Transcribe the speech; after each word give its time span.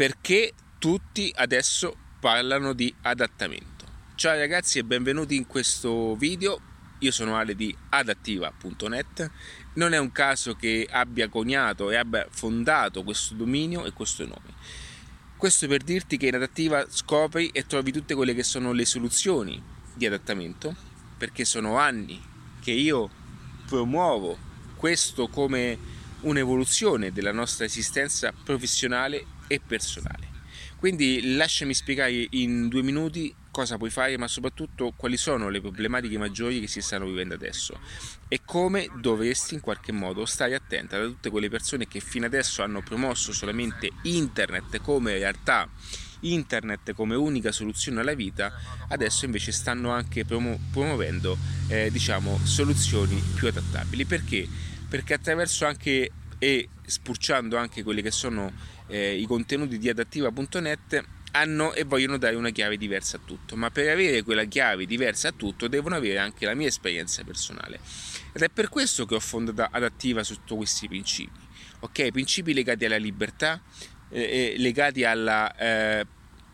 perché 0.00 0.54
tutti 0.78 1.30
adesso 1.36 1.94
parlano 2.20 2.72
di 2.72 2.90
adattamento. 3.02 3.84
Ciao 4.14 4.34
ragazzi 4.34 4.78
e 4.78 4.82
benvenuti 4.82 5.36
in 5.36 5.46
questo 5.46 6.16
video. 6.16 6.58
Io 7.00 7.10
sono 7.10 7.36
Ale 7.36 7.54
di 7.54 7.76
adattiva.net. 7.90 9.30
Non 9.74 9.92
è 9.92 9.98
un 9.98 10.10
caso 10.10 10.54
che 10.54 10.88
abbia 10.90 11.28
coniato 11.28 11.90
e 11.90 11.96
abbia 11.96 12.26
fondato 12.30 13.02
questo 13.02 13.34
dominio 13.34 13.84
e 13.84 13.92
questo 13.92 14.24
nome. 14.24 14.54
Questo 15.36 15.68
per 15.68 15.82
dirti 15.82 16.16
che 16.16 16.28
in 16.28 16.36
adattiva 16.36 16.86
scopri 16.88 17.48
e 17.48 17.66
trovi 17.66 17.92
tutte 17.92 18.14
quelle 18.14 18.34
che 18.34 18.42
sono 18.42 18.72
le 18.72 18.86
soluzioni 18.86 19.62
di 19.92 20.06
adattamento, 20.06 20.74
perché 21.18 21.44
sono 21.44 21.76
anni 21.76 22.18
che 22.62 22.70
io 22.70 23.10
promuovo 23.66 24.38
questo 24.76 25.28
come 25.28 25.76
un'evoluzione 26.20 27.12
della 27.12 27.32
nostra 27.32 27.66
esistenza 27.66 28.32
professionale 28.32 29.36
e 29.50 29.60
personale. 29.60 30.28
Quindi 30.76 31.34
lasciami 31.34 31.74
spiegare 31.74 32.26
in 32.30 32.68
due 32.68 32.82
minuti 32.82 33.34
cosa 33.50 33.76
puoi 33.76 33.90
fare, 33.90 34.16
ma 34.16 34.28
soprattutto 34.28 34.92
quali 34.96 35.16
sono 35.16 35.48
le 35.48 35.60
problematiche 35.60 36.16
maggiori 36.16 36.60
che 36.60 36.68
si 36.68 36.80
stanno 36.80 37.04
vivendo 37.04 37.34
adesso 37.34 37.78
e 38.28 38.40
come 38.44 38.88
dovresti 38.94 39.54
in 39.54 39.60
qualche 39.60 39.90
modo 39.92 40.24
stare 40.24 40.54
attenta 40.54 40.98
da 40.98 41.04
tutte 41.04 41.30
quelle 41.30 41.50
persone 41.50 41.88
che 41.88 41.98
fino 42.00 42.26
adesso 42.26 42.62
hanno 42.62 42.80
promosso 42.80 43.32
solamente 43.32 43.90
internet 44.04 44.80
come 44.80 45.18
realtà 45.18 45.68
internet 46.20 46.92
come 46.92 47.14
unica 47.14 47.50
soluzione 47.50 48.00
alla 48.00 48.14
vita, 48.14 48.52
adesso 48.88 49.24
invece 49.24 49.52
stanno 49.52 49.90
anche 49.90 50.24
promu- 50.24 50.58
promuovendo 50.70 51.36
eh, 51.68 51.90
diciamo, 51.90 52.38
soluzioni 52.44 53.22
più 53.34 53.48
adattabili. 53.48 54.04
Perché? 54.04 54.46
Perché 54.88 55.14
attraverso 55.14 55.66
anche 55.66 56.10
e 56.40 56.68
spurciando 56.84 57.56
anche 57.58 57.82
quelli 57.82 58.00
che 58.00 58.10
sono 58.10 58.50
eh, 58.88 59.14
i 59.14 59.26
contenuti 59.26 59.78
di 59.78 59.88
adattiva.net 59.90 61.04
hanno 61.32 61.74
e 61.74 61.84
vogliono 61.84 62.16
dare 62.16 62.34
una 62.34 62.50
chiave 62.50 62.76
diversa 62.76 63.18
a 63.18 63.20
tutto, 63.24 63.54
ma 63.54 63.70
per 63.70 63.88
avere 63.88 64.22
quella 64.22 64.44
chiave 64.44 64.86
diversa 64.86 65.28
a 65.28 65.32
tutto 65.32 65.68
devono 65.68 65.94
avere 65.94 66.18
anche 66.18 66.44
la 66.46 66.54
mia 66.54 66.66
esperienza 66.66 67.22
personale. 67.22 67.78
Ed 68.32 68.42
è 68.42 68.48
per 68.48 68.68
questo 68.68 69.06
che 69.06 69.14
ho 69.14 69.20
fondato 69.20 69.68
Adattiva 69.70 70.24
sotto 70.24 70.56
questi 70.56 70.88
principi. 70.88 71.38
Ok, 71.80 72.10
principi 72.10 72.52
legati 72.52 72.84
alla 72.84 72.96
libertà, 72.96 73.60
eh, 74.08 74.54
legati 74.56 75.04
alla 75.04 75.54
eh, 75.54 76.06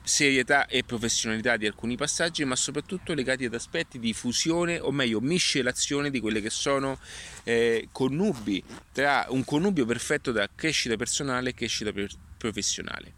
serietà 0.07 0.67
e 0.67 0.85
professionalità 0.85 1.57
di 1.57 1.67
alcuni 1.67 1.97
passaggi, 1.97 2.45
ma 2.45 2.55
soprattutto 2.55 3.12
legati 3.12 3.45
ad 3.45 3.55
aspetti 3.55 3.99
di 3.99 4.13
fusione 4.13 4.79
o 4.79 4.93
meglio 4.93 5.21
miscelazione 5.21 6.11
di 6.11 6.21
quelle 6.21 6.41
che 6.41 6.48
sono 6.48 6.98
eh, 7.43 7.89
connubi 7.91 8.63
tra 8.93 9.27
un 9.31 9.45
connubio 9.45 9.85
perfetto 9.85 10.33
tra 10.33 10.48
crescita 10.55 10.95
personale 10.95 11.51
e 11.51 11.55
crescita 11.55 11.93
professionale. 12.39 13.15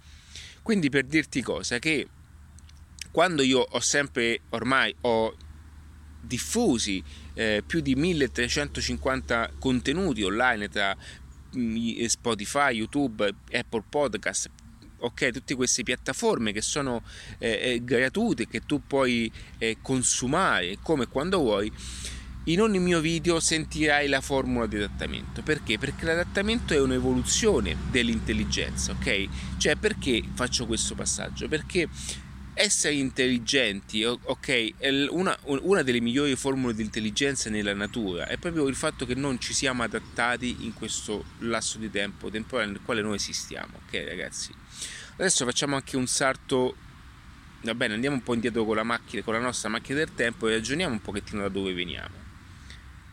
Quindi 0.62 0.88
per 0.88 1.04
dirti 1.04 1.42
cosa 1.42 1.78
che 1.78 2.08
quando 3.10 3.42
io 3.42 3.60
ho 3.60 3.80
sempre 3.80 4.40
ormai 4.50 4.94
ho 5.02 5.36
diffusi 6.22 7.02
eh, 7.34 7.62
più 7.66 7.80
di 7.80 7.94
1350 7.96 9.52
contenuti 9.58 10.22
online 10.22 10.68
tra 10.68 10.96
mm, 11.54 12.04
Spotify, 12.06 12.72
YouTube, 12.72 13.34
Apple 13.52 13.84
Podcast, 13.88 14.50
ok, 14.98 15.30
tutte 15.30 15.54
queste 15.54 15.82
piattaforme 15.82 16.52
che 16.52 16.62
sono 16.62 17.02
eh, 17.38 17.60
eh, 17.62 17.84
gratuite, 17.84 18.46
che 18.46 18.60
tu 18.60 18.82
puoi 18.86 19.30
eh, 19.58 19.78
consumare 19.80 20.78
come 20.82 21.06
quando 21.06 21.38
vuoi, 21.38 21.72
in 22.44 22.60
ogni 22.62 22.78
mio 22.78 23.00
video 23.00 23.40
sentirai 23.40 24.08
la 24.08 24.20
formula 24.20 24.66
di 24.66 24.76
adattamento. 24.76 25.42
Perché? 25.42 25.78
Perché 25.78 26.06
l'adattamento 26.06 26.72
è 26.72 26.80
un'evoluzione 26.80 27.76
dell'intelligenza, 27.90 28.92
ok? 28.92 29.28
Cioè 29.58 29.76
perché 29.76 30.22
faccio 30.34 30.66
questo 30.66 30.94
passaggio? 30.94 31.46
Perché 31.46 31.88
essere 32.58 32.94
intelligenti, 32.94 34.02
ok, 34.02 34.72
una, 35.10 35.38
una, 35.44 35.82
delle 35.82 36.00
migliori 36.00 36.34
formule 36.34 36.74
di 36.74 36.82
intelligenza 36.82 37.48
nella 37.50 37.72
natura 37.72 38.26
è 38.26 38.36
proprio 38.36 38.66
il 38.66 38.74
fatto 38.74 39.06
che 39.06 39.14
non 39.14 39.38
ci 39.38 39.54
siamo 39.54 39.84
adattati 39.84 40.64
in 40.64 40.74
questo 40.74 41.24
lasso 41.38 41.78
di 41.78 41.88
tempo 41.88 42.30
temporale 42.30 42.72
nel 42.72 42.80
quale 42.84 43.00
noi 43.00 43.14
esistiamo, 43.14 43.78
ok 43.86 44.04
ragazzi? 44.04 44.52
Adesso 45.18 45.44
facciamo 45.44 45.76
anche 45.76 45.96
un 45.96 46.08
salto, 46.08 46.74
va 47.62 47.74
bene, 47.76 47.94
andiamo 47.94 48.16
un 48.16 48.22
po' 48.22 48.34
indietro 48.34 48.64
con 48.64 48.74
la 48.74 48.82
macchina, 48.82 49.22
con 49.22 49.34
la 49.34 49.40
nostra 49.40 49.68
macchina 49.68 49.98
del 49.98 50.14
tempo 50.14 50.48
e 50.48 50.54
ragioniamo 50.54 50.92
un 50.92 51.00
pochettino 51.00 51.42
da 51.42 51.48
dove 51.48 51.72
veniamo. 51.72 52.26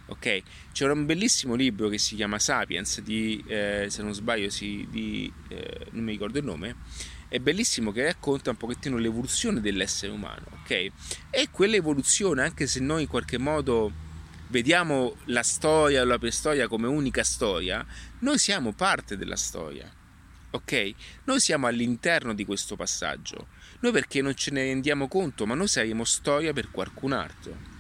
Ok, 0.07 0.41
c'era 0.71 0.93
un 0.93 1.05
bellissimo 1.05 1.53
libro 1.53 1.87
che 1.87 1.99
si 1.99 2.15
chiama 2.15 2.39
Sapiens, 2.39 3.01
di, 3.01 3.43
eh, 3.47 3.87
se 3.89 4.01
non 4.01 4.13
sbaglio, 4.13 4.49
sì, 4.49 4.87
di, 4.89 5.31
eh, 5.49 5.87
non 5.91 6.03
mi 6.03 6.11
ricordo 6.11 6.39
il 6.39 6.45
nome, 6.45 6.75
è 7.27 7.39
bellissimo 7.39 7.91
che 7.91 8.03
racconta 8.03 8.51
un 8.51 8.57
pochettino 8.57 8.97
l'evoluzione 8.97 9.59
dell'essere 9.59 10.11
umano, 10.11 10.45
ok? 10.61 10.91
E 11.29 11.49
quell'evoluzione, 11.51 12.43
anche 12.43 12.67
se 12.67 12.79
noi 12.79 13.03
in 13.03 13.07
qualche 13.07 13.37
modo 13.37 13.91
vediamo 14.49 15.15
la 15.25 15.43
storia 15.43 16.01
o 16.01 16.05
la 16.05 16.19
preistoria 16.19 16.67
come 16.67 16.87
unica 16.87 17.23
storia, 17.23 17.85
noi 18.19 18.37
siamo 18.37 18.73
parte 18.73 19.17
della 19.17 19.35
storia, 19.35 19.91
ok? 20.51 20.93
Noi 21.25 21.39
siamo 21.39 21.67
all'interno 21.67 22.33
di 22.33 22.45
questo 22.45 22.75
passaggio, 22.75 23.47
noi 23.79 23.91
perché 23.91 24.21
non 24.21 24.35
ce 24.35 24.51
ne 24.51 24.63
rendiamo 24.63 25.07
conto, 25.07 25.45
ma 25.45 25.55
noi 25.55 25.67
saremo 25.67 26.03
storia 26.03 26.53
per 26.53 26.71
qualcun 26.71 27.11
altro. 27.11 27.73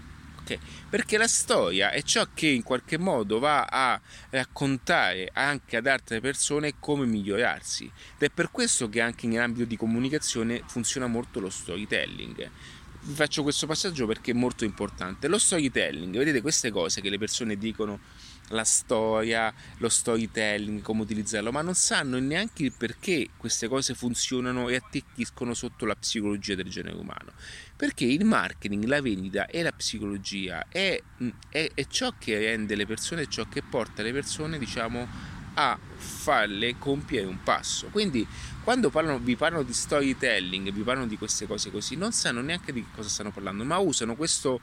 Okay? 0.45 0.59
Perché 0.89 1.17
la 1.17 1.27
storia 1.27 1.89
è 1.89 2.03
ciò 2.03 2.27
che 2.33 2.47
in 2.47 2.61
qualche 2.61 2.99
modo 2.99 3.39
va 3.39 3.65
a 3.65 3.99
raccontare 4.29 5.31
anche 5.33 5.77
ad 5.77 5.87
altre 5.87 6.21
persone 6.21 6.75
come 6.79 7.05
migliorarsi 7.07 7.85
ed 7.85 8.21
è 8.21 8.29
per 8.29 8.51
questo 8.51 8.87
che 8.87 9.01
anche 9.01 9.25
in 9.25 9.39
ambito 9.39 9.65
di 9.65 9.75
comunicazione 9.75 10.61
funziona 10.67 11.07
molto 11.07 11.39
lo 11.39 11.49
storytelling. 11.49 12.49
Vi 13.07 13.13
faccio 13.13 13.43
questo 13.43 13.67
passaggio 13.67 14.07
perché 14.07 14.31
è 14.31 14.33
molto 14.33 14.63
importante. 14.65 15.27
Lo 15.27 15.37
storytelling, 15.37 16.15
vedete 16.15 16.41
queste 16.41 16.71
cose 16.71 17.01
che 17.01 17.09
le 17.09 17.19
persone 17.19 17.55
dicono 17.55 17.99
la 18.49 18.63
storia, 18.63 19.53
lo 19.77 19.89
storytelling, 19.89 20.81
come 20.81 21.01
utilizzarlo, 21.01 21.51
ma 21.51 21.61
non 21.61 21.73
sanno 21.73 22.19
neanche 22.19 22.63
il 22.63 22.73
perché 22.73 23.29
queste 23.37 23.67
cose 23.67 23.93
funzionano 23.93 24.69
e 24.69 24.75
attecchiscono 24.75 25.53
sotto 25.53 25.85
la 25.85 25.95
psicologia 25.95 26.55
del 26.55 26.69
genere 26.69 26.95
umano. 26.95 27.33
Perché 27.75 28.05
il 28.05 28.23
marketing, 28.25 28.85
la 28.85 29.01
vendita 29.01 29.47
e 29.47 29.61
la 29.61 29.71
psicologia 29.71 30.67
è, 30.69 31.01
è, 31.49 31.71
è 31.73 31.87
ciò 31.87 32.13
che 32.17 32.37
rende 32.37 32.75
le 32.75 32.85
persone, 32.85 33.27
ciò 33.27 33.47
che 33.49 33.63
porta 33.63 34.01
le 34.03 34.13
persone, 34.13 34.57
diciamo, 34.57 35.33
a 35.55 35.77
farle 35.95 36.77
compiere 36.77 37.25
un 37.25 37.41
passo. 37.43 37.87
Quindi 37.87 38.25
quando 38.63 38.89
parlano, 38.89 39.19
vi 39.19 39.35
parlano 39.35 39.63
di 39.63 39.73
storytelling, 39.73 40.71
vi 40.71 40.81
parlano 40.81 41.07
di 41.07 41.17
queste 41.17 41.47
cose 41.47 41.71
così, 41.71 41.95
non 41.95 42.11
sanno 42.11 42.41
neanche 42.41 42.73
di 42.73 42.85
cosa 42.93 43.09
stanno 43.09 43.31
parlando, 43.31 43.63
ma 43.63 43.77
usano 43.77 44.15
questo 44.15 44.59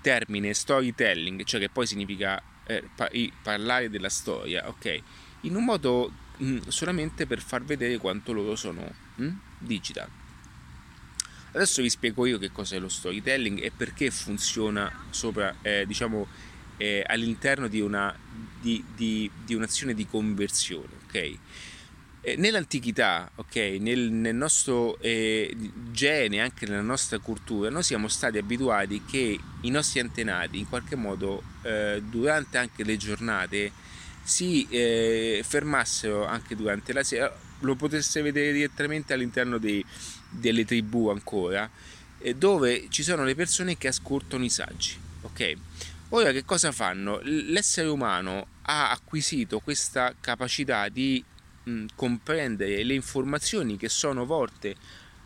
termine 0.00 0.54
storytelling, 0.54 1.44
cioè 1.44 1.60
che 1.60 1.68
poi 1.68 1.86
significa 1.86 2.42
eh, 2.70 2.84
pa- 2.94 3.10
parlare 3.42 3.90
della 3.90 4.08
storia, 4.08 4.68
ok? 4.68 5.00
In 5.42 5.56
un 5.56 5.64
modo 5.64 6.12
mm, 6.42 6.68
solamente 6.68 7.26
per 7.26 7.40
far 7.40 7.64
vedere 7.64 7.98
quanto 7.98 8.32
loro 8.32 8.54
sono 8.54 8.88
mm, 9.20 9.36
digital. 9.58 10.08
Adesso 11.52 11.82
vi 11.82 11.90
spiego 11.90 12.26
io 12.26 12.38
che 12.38 12.52
cos'è 12.52 12.78
lo 12.78 12.88
storytelling 12.88 13.60
e 13.60 13.72
perché 13.76 14.10
funziona 14.12 15.06
sopra, 15.10 15.56
eh, 15.62 15.84
diciamo, 15.84 16.28
eh, 16.76 17.04
all'interno 17.04 17.66
di, 17.66 17.80
una, 17.80 18.16
di, 18.60 18.84
di, 18.94 19.28
di 19.44 19.54
un'azione 19.54 19.92
di 19.92 20.06
conversione, 20.06 20.94
ok? 21.06 21.38
Eh, 22.22 22.36
nell'antichità, 22.36 23.30
ok, 23.34 23.56
nel, 23.80 24.10
nel 24.12 24.34
nostro 24.34 24.98
eh, 25.00 25.56
gene, 25.90 26.40
anche 26.40 26.66
nella 26.66 26.82
nostra 26.82 27.18
cultura, 27.18 27.70
noi 27.70 27.82
siamo 27.82 28.08
stati 28.08 28.36
abituati 28.36 29.02
che 29.04 29.38
i 29.62 29.70
nostri 29.70 30.00
antenati 30.00 30.58
in 30.58 30.68
qualche 30.68 30.96
modo 30.96 31.42
eh, 31.62 32.02
durante 32.04 32.58
anche 32.58 32.84
le 32.84 32.98
giornate 32.98 33.72
si 34.22 34.66
eh, 34.68 35.42
fermassero 35.46 36.26
anche 36.26 36.54
durante 36.54 36.92
la 36.92 37.02
sera, 37.02 37.34
lo 37.60 37.74
potesse 37.74 38.20
vedere 38.20 38.52
direttamente 38.52 39.14
all'interno 39.14 39.56
dei, 39.56 39.82
delle 40.28 40.66
tribù 40.66 41.08
ancora, 41.08 41.68
eh, 42.18 42.34
dove 42.34 42.88
ci 42.90 43.02
sono 43.02 43.24
le 43.24 43.34
persone 43.34 43.78
che 43.78 43.88
ascoltano 43.88 44.44
i 44.44 44.50
saggi, 44.50 44.94
ok? 45.22 45.54
Ora 46.10 46.32
che 46.32 46.44
cosa 46.44 46.70
fanno? 46.70 47.18
L'essere 47.22 47.88
umano 47.88 48.46
ha 48.62 48.90
acquisito 48.90 49.60
questa 49.60 50.14
capacità 50.20 50.88
di 50.90 51.24
mh, 51.64 51.86
comprendere 51.94 52.82
le 52.82 52.94
informazioni 52.94 53.76
che 53.76 53.88
sono 53.88 54.24
volte 54.24 54.74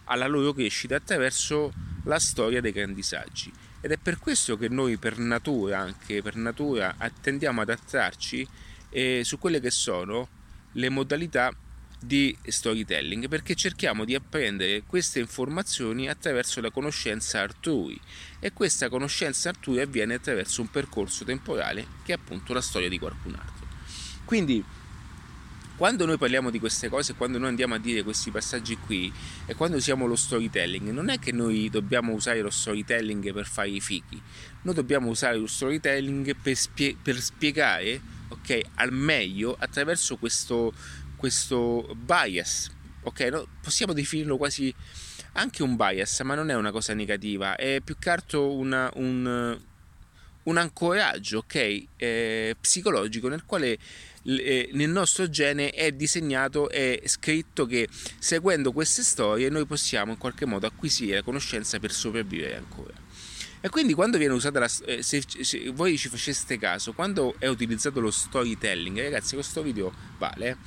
alla 0.05 0.27
loro 0.27 0.53
crescita 0.53 0.97
attraverso 0.97 1.73
la 2.05 2.19
storia 2.19 2.61
dei 2.61 2.73
grandi 2.73 3.03
saggi. 3.03 3.53
Ed 3.81 3.93
è 3.93 3.99
per 3.99 4.19
questo 4.19 4.57
che 4.57 4.69
noi 4.69 4.97
per 4.97 5.19
natura, 5.19 5.79
anche 5.79 6.23
per 6.23 6.37
natura, 6.37 6.95
tendiamo 7.21 7.61
ad 7.61 7.71
attrarci 7.71 8.47
eh, 8.91 9.23
su 9.25 9.39
quelle 9.39 9.61
che 9.61 9.71
sono 9.71 10.29
le 10.73 10.89
modalità 10.89 11.53
di 12.05 12.37
storytelling 12.43 13.29
perché 13.29 13.55
cerchiamo 13.55 14.05
di 14.05 14.15
apprendere 14.15 14.83
queste 14.87 15.21
informazioni 15.21 16.09
attraverso 16.09 16.61
la 16.61 16.71
conoscenza 16.71 17.41
altrui 17.41 17.99
e 18.41 18.53
questa 18.53 18.89
conoscenza 18.89 19.49
altrui 19.49 19.81
avviene 19.81 20.15
attraverso 20.15 20.61
un 20.61 20.71
percorso 20.71 21.25
temporale 21.25 21.87
che 22.05 22.13
è 22.13 22.17
appunto 22.17 22.53
la 22.53 22.61
storia 22.61 22.89
di 22.89 22.99
qualcun 22.99 23.35
altro. 23.35 23.67
Quindi 24.25 24.63
quando 25.85 26.07
noi 26.07 26.17
parliamo 26.17 26.49
di 26.49 26.59
queste 26.59 26.89
cose, 26.89 27.13
quando 27.13 27.37
noi 27.37 27.49
andiamo 27.49 27.75
a 27.75 27.79
dire 27.79 28.03
questi 28.03 28.31
passaggi 28.31 28.79
qui, 28.79 29.13
e 29.45 29.55
quando 29.55 29.77
usiamo 29.77 30.07
lo 30.07 30.17
storytelling, 30.17 30.89
non 30.89 31.11
è 31.11 31.19
che 31.19 31.31
noi 31.31 31.69
dobbiamo 31.69 32.15
usare 32.15 32.41
lo 32.41 32.49
storytelling 32.49 33.35
per 33.35 33.45
fare 33.45 33.69
i 33.69 33.83
fichi, 33.83 34.19
noi 34.63 34.73
dobbiamo 34.73 35.11
usare 35.11 35.37
lo 35.37 35.47
storytelling 35.47 36.37
per, 36.37 36.57
spie- 36.57 36.97
per 36.97 37.21
spiegare 37.21 38.01
ok, 38.29 38.61
al 38.77 38.95
meglio 38.95 39.55
attraverso 39.59 40.17
questo, 40.17 40.73
questo 41.17 41.95
bias. 41.95 42.71
Ok, 43.03 43.21
no? 43.31 43.47
possiamo 43.61 43.93
definirlo 43.93 44.39
quasi 44.39 44.75
anche 45.33 45.63
un 45.63 45.77
bias, 45.77 46.19
ma 46.21 46.35
non 46.35 46.49
è 46.49 46.55
una 46.55 46.71
cosa 46.71 46.95
negativa, 46.95 47.57
è 47.57 47.83
più 47.85 47.99
che 47.99 48.09
altro 48.09 48.55
una, 48.55 48.91
un, 48.95 49.61
un 50.45 50.57
ancoraggio 50.57 51.41
ok, 51.41 51.85
eh, 51.97 52.57
psicologico 52.59 53.29
nel 53.29 53.45
quale 53.45 53.79
nel 54.25 54.91
nostro 54.91 55.29
gene 55.29 55.71
è 55.71 55.93
disegnato, 55.93 56.71
è 56.71 57.01
scritto 57.05 57.67
che 57.67 57.89
seguendo 58.19 58.73
queste 58.73 59.03
storie 59.03 59.49
noi 59.49 59.67
possiamo 59.67 60.13
in 60.13 60.19
qualche 60.19 60.47
modo 60.47 60.67
acquisire 60.67 61.23
conoscenza 61.23 61.79
per 61.79 61.93
sopravvivere 61.93 62.57
ancora. 62.57 62.95
E 63.65 63.71
quindi 63.71 63.95
quando 63.95 64.19
viene 64.19 64.35
usata 64.35 64.59
la... 64.59 64.71
Eh, 64.85 65.03
se, 65.03 65.23
se, 65.41 65.71
voi 65.71 65.97
ci 65.97 66.11
faceste 66.11 66.59
caso, 66.59 66.93
quando 66.93 67.35
è 67.39 67.47
utilizzato 67.47 67.99
lo 67.99 68.11
storytelling, 68.11 69.01
ragazzi 69.01 69.35
questo 69.35 69.63
video 69.63 69.91
vale, 70.19 70.59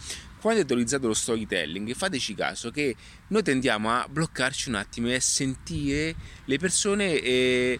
quando 0.41 0.61
è 0.61 0.63
utilizzato 0.63 1.05
lo 1.05 1.13
storytelling, 1.13 1.93
fateci 1.93 2.33
caso 2.33 2.71
che 2.71 2.95
noi 3.27 3.43
tendiamo 3.43 3.91
a 3.91 4.07
bloccarci 4.09 4.69
un 4.69 4.75
attimo 4.75 5.09
e 5.09 5.15
a 5.15 5.19
sentire 5.19 6.15
le 6.45 6.57
persone 6.57 7.21
e 7.21 7.79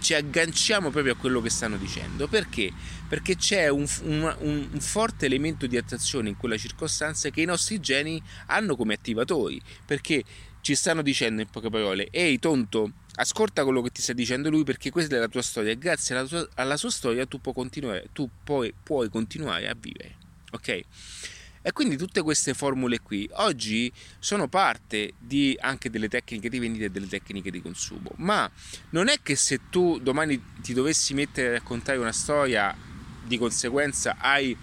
ci 0.00 0.14
agganciamo 0.14 0.90
proprio 0.90 1.14
a 1.14 1.16
quello 1.16 1.40
che 1.40 1.50
stanno 1.50 1.76
dicendo. 1.76 2.28
Perché? 2.28 2.72
Perché 3.08 3.36
c'è 3.36 3.68
un, 3.68 3.86
un, 4.04 4.36
un 4.38 4.80
forte 4.80 5.26
elemento 5.26 5.66
di 5.66 5.76
attrazione 5.76 6.28
in 6.28 6.36
quella 6.36 6.56
circostanza 6.56 7.30
che 7.30 7.40
i 7.40 7.44
nostri 7.44 7.80
geni 7.80 8.22
hanno 8.46 8.76
come 8.76 8.94
attivatori. 8.94 9.60
Perché 9.84 10.24
ci 10.62 10.74
stanno 10.74 11.02
dicendo 11.02 11.42
in 11.42 11.48
poche 11.50 11.70
parole, 11.70 12.08
ehi 12.10 12.38
tonto, 12.38 12.92
ascolta 13.16 13.64
quello 13.64 13.82
che 13.82 13.90
ti 13.90 14.00
sta 14.00 14.12
dicendo 14.12 14.48
lui 14.48 14.64
perché 14.64 14.90
questa 14.90 15.16
è 15.16 15.18
la 15.18 15.28
tua 15.28 15.42
storia 15.42 15.72
e 15.72 15.76
grazie 15.76 16.16
alla, 16.16 16.26
tua, 16.26 16.48
alla 16.54 16.76
sua 16.76 16.90
storia 16.90 17.26
tu, 17.26 17.40
puoi 17.40 17.52
continuare, 17.52 18.08
tu 18.12 18.28
puoi, 18.42 18.72
puoi 18.80 19.08
continuare 19.10 19.68
a 19.68 19.74
vivere. 19.78 20.16
Ok? 20.52 20.80
E 21.62 21.72
quindi 21.72 21.96
tutte 21.96 22.22
queste 22.22 22.54
formule 22.54 23.00
qui 23.00 23.28
oggi 23.34 23.90
sono 24.18 24.48
parte 24.48 25.12
di, 25.18 25.56
anche 25.60 25.90
delle 25.90 26.08
tecniche 26.08 26.48
di 26.48 26.58
vendita 26.58 26.86
e 26.86 26.90
delle 26.90 27.06
tecniche 27.06 27.50
di 27.50 27.62
consumo. 27.62 28.10
Ma 28.16 28.50
non 28.90 29.08
è 29.08 29.20
che 29.22 29.36
se 29.36 29.70
tu 29.70 29.98
domani 30.00 30.42
ti 30.60 30.74
dovessi 30.74 31.14
mettere 31.14 31.48
a 31.48 31.52
raccontare 31.52 31.98
una 31.98 32.12
storia, 32.12 32.76
di 33.24 33.38
conseguenza 33.38 34.16
hai 34.18 34.56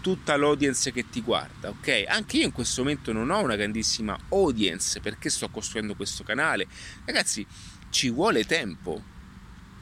tutta 0.00 0.36
l'audience 0.36 0.92
che 0.92 1.08
ti 1.08 1.20
guarda, 1.20 1.70
ok? 1.70 2.04
Anche 2.08 2.38
io 2.38 2.46
in 2.46 2.52
questo 2.52 2.82
momento 2.82 3.12
non 3.12 3.30
ho 3.30 3.40
una 3.40 3.56
grandissima 3.56 4.18
audience 4.30 5.00
perché 5.00 5.30
sto 5.30 5.48
costruendo 5.48 5.94
questo 5.94 6.24
canale. 6.24 6.66
Ragazzi, 7.04 7.46
ci 7.90 8.10
vuole 8.10 8.44
tempo. 8.44 9.00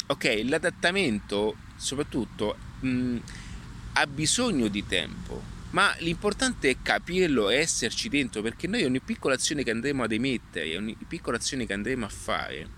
Ok, 0.06 0.43
l'adattamento 0.44 1.56
soprattutto 1.76 2.56
mh, 2.81 3.17
ha 3.94 4.06
bisogno 4.06 4.69
di 4.69 4.85
tempo, 4.87 5.43
ma 5.71 5.95
l'importante 5.99 6.71
è 6.71 6.77
capirlo 6.83 7.51
e 7.51 7.57
esserci 7.57 8.09
dentro 8.09 8.43
perché 8.43 8.67
noi 8.67 8.85
ogni 8.85 9.01
piccola 9.01 9.35
azione 9.35 9.63
che 9.63 9.71
andremo 9.71 10.03
ad 10.03 10.13
emettere, 10.13 10.77
ogni 10.77 10.97
piccola 11.07 11.37
azione 11.37 11.67
che 11.67 11.73
andremo 11.73 12.05
a 12.05 12.09
fare, 12.09 12.69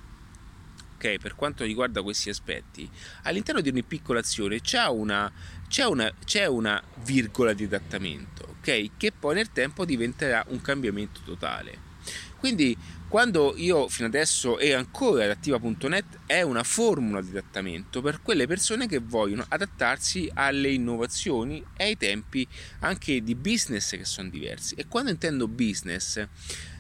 ok, 0.97 1.19
per 1.19 1.35
quanto 1.35 1.65
riguarda 1.65 2.03
questi 2.03 2.29
aspetti, 2.29 2.89
all'interno 3.23 3.61
di 3.61 3.71
ogni 3.71 3.83
piccola 3.83 4.21
azione 4.21 4.61
c'è 4.61 4.85
una, 4.87 5.31
c'è 5.69 5.85
una, 5.85 6.12
c'è 6.25 6.47
una 6.47 6.83
virgola 7.03 7.53
di 7.53 7.65
adattamento, 7.65 8.56
ok, 8.59 8.91
che 8.97 9.12
poi 9.12 9.35
nel 9.35 9.50
tempo 9.50 9.85
diventerà 9.85 10.44
un 10.49 10.61
cambiamento 10.61 11.21
totale. 11.25 11.91
Quindi 12.37 12.77
quando 13.12 13.53
io 13.59 13.91
fino 13.91 14.06
adesso 14.09 14.59
e 14.59 14.73
ancora 14.73 15.25
adattiva.net 15.25 16.20
è 16.25 16.41
una 16.41 16.62
formula 16.62 17.20
di 17.20 17.29
adattamento 17.29 18.00
per 18.00 18.23
quelle 18.23 18.47
persone 18.47 18.88
che 18.88 19.00
vogliono 19.00 19.44
adattarsi 19.47 20.31
alle 20.32 20.70
innovazioni 20.70 21.62
e 21.76 21.85
ai 21.85 21.99
tempi 21.99 22.49
anche 22.79 23.23
di 23.23 23.35
business 23.35 23.91
che 23.91 24.06
sono 24.06 24.31
diversi. 24.31 24.76
E 24.76 24.87
quando 24.88 25.11
intendo 25.11 25.47
business 25.47 26.26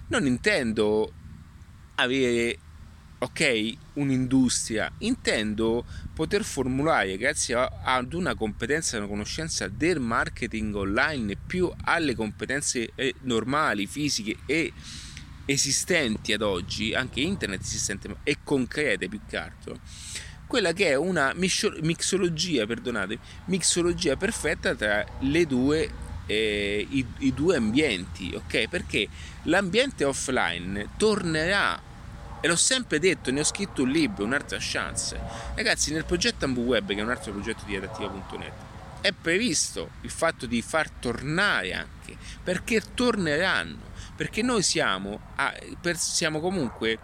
non 0.06 0.24
intendo 0.24 1.12
avere 1.96 2.58
ok, 3.18 3.76
un'industria, 3.92 4.90
intendo 5.00 5.84
poter 6.14 6.44
formulare 6.44 7.18
grazie 7.18 7.56
ad 7.56 8.14
una 8.14 8.34
competenza 8.34 8.96
e 8.96 9.00
una 9.00 9.08
conoscenza 9.08 9.68
del 9.68 10.00
marketing 10.00 10.74
online 10.74 11.36
più 11.36 11.70
alle 11.84 12.14
competenze 12.14 12.88
eh, 12.94 13.16
normali, 13.20 13.86
fisiche 13.86 14.38
e 14.46 14.72
esistenti 15.44 16.32
ad 16.32 16.42
oggi, 16.42 16.94
anche 16.94 17.20
internet 17.20 17.62
esistente 17.62 18.16
e 18.22 18.38
concrete 18.42 19.08
più 19.08 19.20
che 19.28 19.36
altro, 19.36 19.78
quella 20.46 20.72
che 20.72 20.88
è 20.88 20.94
una 20.94 21.32
mixologia, 21.34 22.66
perdonate, 22.66 23.18
mixologia 23.46 24.16
perfetta 24.16 24.74
tra 24.74 25.04
le 25.20 25.46
due, 25.46 25.90
eh, 26.26 26.86
i, 26.90 27.06
i 27.18 27.32
due 27.32 27.56
ambienti, 27.56 28.34
ok? 28.34 28.68
Perché 28.68 29.08
l'ambiente 29.44 30.04
offline 30.04 30.90
tornerà 30.98 31.90
e 32.44 32.48
l'ho 32.48 32.56
sempre 32.56 32.98
detto, 32.98 33.30
ne 33.30 33.40
ho 33.40 33.44
scritto 33.44 33.84
un 33.84 33.90
libro, 33.90 34.24
un'altra 34.24 34.58
chance. 34.60 35.18
Ragazzi, 35.54 35.92
nel 35.92 36.04
progetto 36.04 36.44
AmbuWeb, 36.44 36.88
che 36.88 36.96
è 36.96 37.02
un 37.02 37.10
altro 37.10 37.30
progetto 37.30 37.62
di 37.64 37.76
adattiva.net, 37.76 38.52
è 39.00 39.12
previsto 39.12 39.90
il 40.00 40.10
fatto 40.10 40.46
di 40.46 40.60
far 40.60 40.90
tornare 40.90 41.72
anche, 41.72 42.16
perché 42.42 42.82
torneranno, 42.94 43.91
perché 44.14 44.42
noi 44.42 44.62
siamo, 44.62 45.20
a, 45.36 45.54
per, 45.80 45.96
siamo 45.96 46.40
comunque 46.40 46.98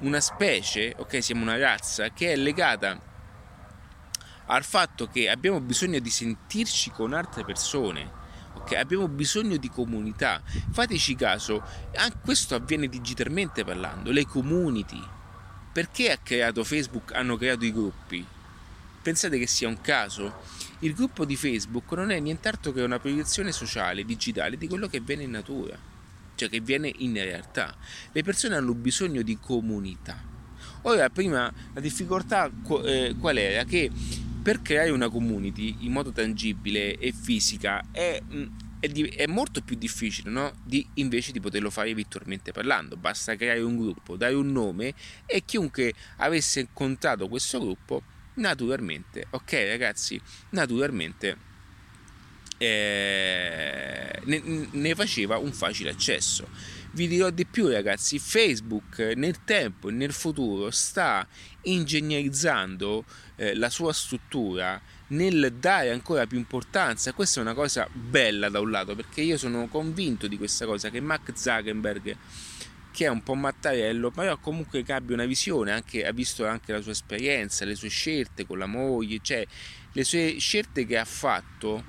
una 0.00 0.20
specie, 0.20 0.94
ok, 0.96 1.22
siamo 1.22 1.42
una 1.42 1.58
razza 1.58 2.10
che 2.10 2.32
è 2.32 2.36
legata 2.36 3.10
al 4.46 4.64
fatto 4.64 5.06
che 5.06 5.30
abbiamo 5.30 5.60
bisogno 5.60 5.98
di 5.98 6.10
sentirci 6.10 6.90
con 6.90 7.12
altre 7.12 7.44
persone 7.44 8.20
ok? 8.62 8.72
Abbiamo 8.74 9.08
bisogno 9.08 9.56
di 9.56 9.68
comunità. 9.68 10.42
Fateci 10.70 11.14
caso, 11.14 11.62
questo 12.22 12.54
avviene 12.54 12.88
digitalmente 12.88 13.64
parlando, 13.64 14.10
le 14.10 14.26
community. 14.26 15.00
Perché 15.72 16.10
ha 16.12 16.18
creato 16.22 16.64
Facebook, 16.64 17.14
hanno 17.14 17.36
creato 17.36 17.64
i 17.64 17.72
gruppi? 17.72 18.24
Pensate 19.02 19.38
che 19.38 19.46
sia 19.46 19.68
un 19.68 19.80
caso? 19.80 20.40
Il 20.80 20.94
gruppo 20.94 21.24
di 21.24 21.36
Facebook 21.36 21.90
non 21.92 22.10
è 22.10 22.20
nient'altro 22.20 22.72
che 22.72 22.82
una 22.82 22.98
proiezione 22.98 23.52
sociale, 23.52 24.04
digitale 24.04 24.56
di 24.56 24.68
quello 24.68 24.86
che 24.86 24.98
avviene 24.98 25.22
in 25.22 25.30
natura, 25.30 25.76
cioè 26.42 26.50
che 26.50 26.58
avviene 26.58 26.92
in 26.98 27.14
realtà. 27.14 27.76
Le 28.10 28.22
persone 28.22 28.56
hanno 28.56 28.74
bisogno 28.74 29.22
di 29.22 29.38
comunità. 29.38 30.30
Ora, 30.82 31.08
prima 31.10 31.52
la 31.72 31.80
difficoltà 31.80 32.50
eh, 32.84 33.14
qual 33.18 33.36
era? 33.36 33.64
Che 33.64 33.90
per 34.42 34.60
creare 34.62 34.90
una 34.90 35.08
community 35.08 35.76
in 35.80 35.92
modo 35.92 36.10
tangibile 36.10 36.98
e 36.98 37.12
fisica 37.12 37.84
è, 37.92 38.20
mm, 38.20 38.46
è, 38.80 38.90
è 38.90 39.26
molto 39.26 39.60
più 39.60 39.76
difficile 39.76 40.30
no? 40.30 40.52
di, 40.64 40.84
invece 40.94 41.30
di 41.30 41.38
poterlo 41.38 41.70
fare 41.70 41.94
virtualmente 41.94 42.50
parlando. 42.50 42.96
Basta 42.96 43.36
creare 43.36 43.60
un 43.60 43.76
gruppo, 43.76 44.16
dare 44.16 44.34
un 44.34 44.50
nome 44.50 44.94
e 45.26 45.44
chiunque 45.44 45.94
avesse 46.16 46.60
incontrato 46.60 47.28
questo 47.28 47.60
gruppo, 47.60 48.02
naturalmente, 48.34 49.26
ok 49.30 49.52
ragazzi, 49.68 50.20
naturalmente 50.50 51.50
eh, 52.62 54.20
ne, 54.24 54.68
ne 54.70 54.94
faceva 54.94 55.38
un 55.38 55.52
facile 55.52 55.90
accesso 55.90 56.46
vi 56.94 57.08
dirò 57.08 57.30
di 57.30 57.46
più 57.46 57.68
ragazzi, 57.68 58.18
Facebook 58.18 58.98
nel 59.16 59.44
tempo 59.44 59.88
e 59.88 59.92
nel 59.92 60.12
futuro 60.12 60.70
sta 60.70 61.26
ingegnerizzando 61.62 63.04
eh, 63.36 63.54
la 63.54 63.70
sua 63.70 63.92
struttura 63.92 64.80
nel 65.08 65.54
dare 65.58 65.90
ancora 65.90 66.26
più 66.26 66.38
importanza. 66.38 67.12
Questa 67.12 67.40
è 67.40 67.42
una 67.42 67.54
cosa 67.54 67.88
bella 67.92 68.48
da 68.48 68.60
un 68.60 68.70
lato 68.70 68.94
perché 68.94 69.22
io 69.22 69.38
sono 69.38 69.68
convinto 69.68 70.26
di 70.26 70.36
questa 70.36 70.66
cosa 70.66 70.90
che 70.90 71.00
Mark 71.00 71.32
Zuckerberg 71.34 72.16
che 72.92 73.06
è 73.06 73.08
un 73.08 73.22
po' 73.22 73.34
mattarello, 73.34 74.10
però 74.10 74.36
comunque 74.36 74.82
che 74.82 74.92
abbia 74.92 75.14
una 75.14 75.24
visione, 75.24 75.72
anche, 75.72 76.04
ha 76.06 76.12
visto 76.12 76.46
anche 76.46 76.72
la 76.72 76.82
sua 76.82 76.92
esperienza, 76.92 77.64
le 77.64 77.74
sue 77.74 77.88
scelte 77.88 78.44
con 78.44 78.58
la 78.58 78.66
moglie, 78.66 79.18
cioè 79.22 79.46
le 79.92 80.04
sue 80.04 80.36
scelte 80.38 80.84
che 80.84 80.98
ha 80.98 81.04
fatto 81.06 81.84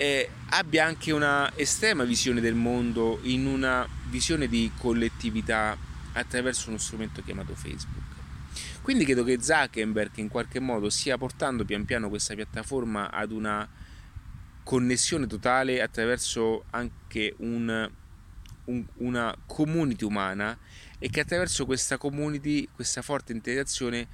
eh, 0.00 0.30
abbia 0.48 0.86
anche 0.86 1.12
una 1.12 1.52
estrema 1.56 2.04
visione 2.04 2.40
del 2.40 2.54
mondo 2.54 3.18
in 3.24 3.44
una 3.44 3.86
visione 4.08 4.48
di 4.48 4.72
collettività 4.78 5.76
attraverso 6.12 6.70
uno 6.70 6.78
strumento 6.78 7.22
chiamato 7.22 7.54
Facebook. 7.54 8.08
Quindi 8.80 9.04
credo 9.04 9.24
che 9.24 9.42
Zuckerberg 9.42 10.16
in 10.16 10.28
qualche 10.28 10.58
modo 10.58 10.88
stia 10.88 11.18
portando 11.18 11.66
pian 11.66 11.84
piano 11.84 12.08
questa 12.08 12.34
piattaforma 12.34 13.10
ad 13.10 13.30
una 13.30 13.68
connessione 14.64 15.26
totale 15.26 15.82
attraverso 15.82 16.64
anche 16.70 17.34
un, 17.36 17.90
un, 18.64 18.86
una 18.96 19.36
community 19.44 20.06
umana 20.06 20.56
e 20.98 21.10
che 21.10 21.20
attraverso 21.20 21.66
questa 21.66 21.98
community, 21.98 22.66
questa 22.74 23.02
forte 23.02 23.32
interazione, 23.32 24.08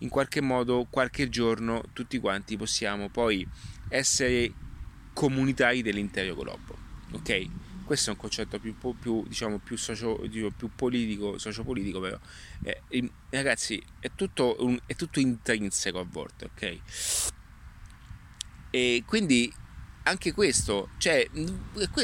in 0.00 0.10
qualche 0.10 0.42
modo 0.42 0.86
qualche 0.90 1.30
giorno 1.30 1.82
tutti 1.94 2.18
quanti 2.18 2.58
possiamo 2.58 3.08
poi 3.08 3.46
essere 3.88 4.68
comunitari 5.12 5.82
dell'intero 5.82 6.34
globo. 6.34 6.76
Ok? 7.12 7.46
Questo 7.84 8.10
è 8.10 8.12
un 8.12 8.18
concetto 8.18 8.60
più, 8.60 8.76
più 9.00 9.24
diciamo, 9.26 9.58
più, 9.58 9.76
socio, 9.76 10.20
più 10.56 10.70
politico, 10.74 11.38
sociopolitico, 11.38 11.98
però. 11.98 12.18
Eh, 12.62 13.10
ragazzi, 13.30 13.82
è 13.98 14.10
tutto, 14.14 14.56
un, 14.60 14.78
è 14.86 14.94
tutto 14.94 15.18
intrinseco 15.18 15.98
a 15.98 16.06
volte, 16.08 16.44
ok? 16.44 16.78
E 18.70 19.02
quindi 19.04 19.52
anche 20.04 20.32
questo, 20.32 20.90
cioè, 20.98 21.28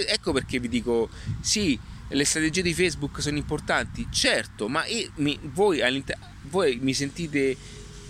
ecco 0.09 0.33
perché 0.33 0.59
vi 0.59 0.69
dico, 0.69 1.09
sì, 1.41 1.79
le 2.09 2.25
strategie 2.25 2.63
di 2.63 2.75
Facebook 2.75 3.23
sono 3.23 3.37
importanti, 3.37 4.09
certo, 4.11 4.69
ma 4.69 4.85
mi, 5.17 5.39
voi, 5.43 5.81
voi 6.43 6.79
mi 6.81 6.95
sentite 6.95 7.57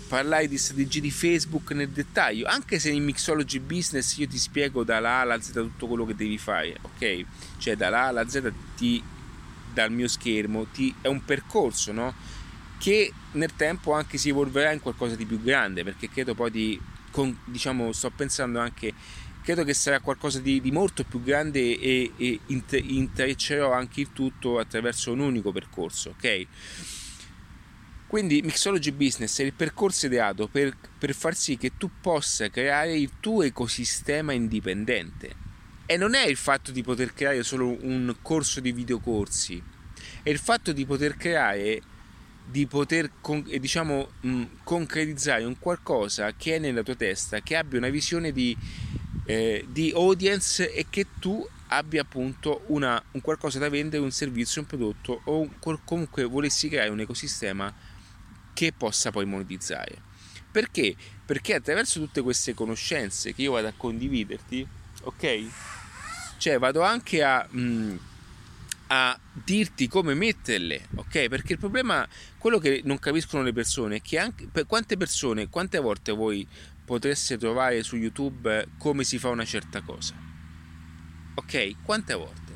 parlare 0.07 0.47
di 0.47 0.57
strategie 0.57 1.01
di 1.01 1.11
Facebook 1.11 1.71
nel 1.71 1.89
dettaglio, 1.89 2.47
anche 2.47 2.79
se 2.79 2.89
in 2.89 3.03
Mixology 3.03 3.59
Business 3.59 4.17
io 4.17 4.27
ti 4.27 4.37
spiego 4.37 4.83
dalla 4.83 5.09
A 5.09 5.19
alla 5.21 5.41
Z 5.41 5.51
tutto 5.51 5.87
quello 5.87 6.05
che 6.05 6.15
devi 6.15 6.37
fare, 6.37 6.77
ok? 6.81 7.25
Cioè 7.57 7.75
dalla 7.75 8.03
A 8.03 8.07
alla 8.07 8.27
Z 8.27 8.51
ti, 8.75 9.03
dal 9.73 9.91
mio 9.91 10.07
schermo 10.07 10.65
ti, 10.71 10.93
è 11.01 11.07
un 11.07 11.23
percorso, 11.23 11.91
no? 11.91 12.13
Che 12.79 13.11
nel 13.31 13.55
tempo 13.55 13.93
anche 13.93 14.17
si 14.17 14.29
evolverà 14.29 14.71
in 14.71 14.79
qualcosa 14.79 15.15
di 15.15 15.25
più 15.25 15.41
grande, 15.41 15.83
perché 15.83 16.09
credo 16.09 16.33
poi 16.33 16.51
di, 16.51 16.81
con, 17.11 17.37
diciamo, 17.45 17.91
sto 17.91 18.09
pensando 18.09 18.59
anche 18.59 18.93
credo 19.47 19.63
che 19.63 19.73
sarà 19.73 20.01
qualcosa 20.01 20.41
di, 20.41 20.59
di 20.59 20.71
molto 20.71 21.05
più 21.05 21.23
grande 21.23 21.79
e, 21.79 22.11
e 22.17 22.39
intreccerò 22.47 23.71
anche 23.71 24.01
il 24.01 24.11
tutto 24.11 24.59
attraverso 24.59 25.13
un 25.13 25.19
unico 25.19 25.53
percorso, 25.53 26.09
ok? 26.09 26.47
Quindi 28.07 28.41
Mixology 28.41 28.91
Business 28.91 29.37
è 29.41 29.43
il 29.43 29.51
percorso 29.51 30.05
ideato 30.05 30.47
per, 30.47 30.75
per 30.97 31.13
far 31.13 31.35
sì 31.35 31.57
che 31.57 31.73
tu 31.77 31.89
possa 31.99 32.49
creare 32.49 32.97
il 32.97 33.11
tuo 33.19 33.43
ecosistema 33.43 34.31
indipendente. 34.31 35.45
E 35.85 35.97
non 35.97 36.15
è 36.15 36.25
il 36.25 36.37
fatto 36.37 36.71
di 36.71 36.83
poter 36.83 37.13
creare 37.13 37.43
solo 37.43 37.77
un 37.81 38.15
corso 38.21 38.61
di 38.61 38.71
videocorsi, 38.71 39.61
è 40.23 40.29
il 40.29 40.39
fatto 40.39 40.71
di 40.71 40.85
poter 40.85 41.17
creare, 41.17 41.81
di 42.45 42.65
poter 42.65 43.11
diciamo, 43.59 44.09
concretizzare 44.63 45.43
un 45.43 45.59
qualcosa 45.59 46.33
che 46.33 46.55
è 46.55 46.59
nella 46.59 46.83
tua 46.83 46.95
testa, 46.95 47.41
che 47.41 47.57
abbia 47.57 47.77
una 47.77 47.89
visione 47.89 48.31
di, 48.31 48.55
eh, 49.25 49.65
di 49.69 49.91
audience 49.93 50.73
e 50.73 50.85
che 50.89 51.07
tu 51.19 51.45
abbia 51.67 52.03
appunto 52.03 52.63
una, 52.67 53.01
un 53.11 53.19
qualcosa 53.19 53.59
da 53.59 53.67
vendere, 53.67 54.01
un 54.01 54.11
servizio, 54.11 54.61
un 54.61 54.67
prodotto 54.67 55.21
o 55.25 55.41
un, 55.41 55.79
comunque 55.83 56.23
volessi 56.23 56.69
creare 56.69 56.89
un 56.89 57.01
ecosistema 57.01 57.95
che 58.57 58.73
possa 58.75 59.11
poi 59.11 59.25
monetizzare. 59.25 60.01
Perché? 60.51 60.95
Perché 61.23 61.53
attraverso 61.53 61.99
tutte 61.99 62.23
queste 62.23 62.55
conoscenze 62.55 63.35
che 63.35 63.43
io 63.43 63.51
vado 63.51 63.67
a 63.67 63.73
condividerti, 63.77 64.67
ok? 65.03 65.45
Cioè 66.39 66.57
vado 66.57 66.81
anche 66.81 67.21
a, 67.21 67.45
mh, 67.47 67.61
mm, 67.61 67.95
a 68.87 69.19
dirti 69.31 69.87
come 69.87 70.15
metterle, 70.15 70.87
ok? 70.95 71.27
Perché 71.27 71.53
il 71.53 71.59
problema, 71.59 72.07
quello 72.39 72.57
che 72.57 72.81
non 72.83 72.97
capiscono 72.97 73.43
le 73.43 73.53
persone 73.53 73.97
è 73.97 74.01
che 74.01 74.17
anche 74.17 74.47
per 74.51 74.65
quante 74.65 74.97
persone, 74.97 75.49
quante 75.49 75.77
volte 75.77 76.11
voi 76.11 76.47
potreste 76.83 77.37
trovare 77.37 77.83
su 77.83 77.95
YouTube 77.95 78.69
come 78.79 79.03
si 79.03 79.19
fa 79.19 79.29
una 79.29 79.45
certa 79.45 79.81
cosa. 79.81 80.15
Ok? 81.35 81.75
Quante 81.83 82.15
volte? 82.15 82.55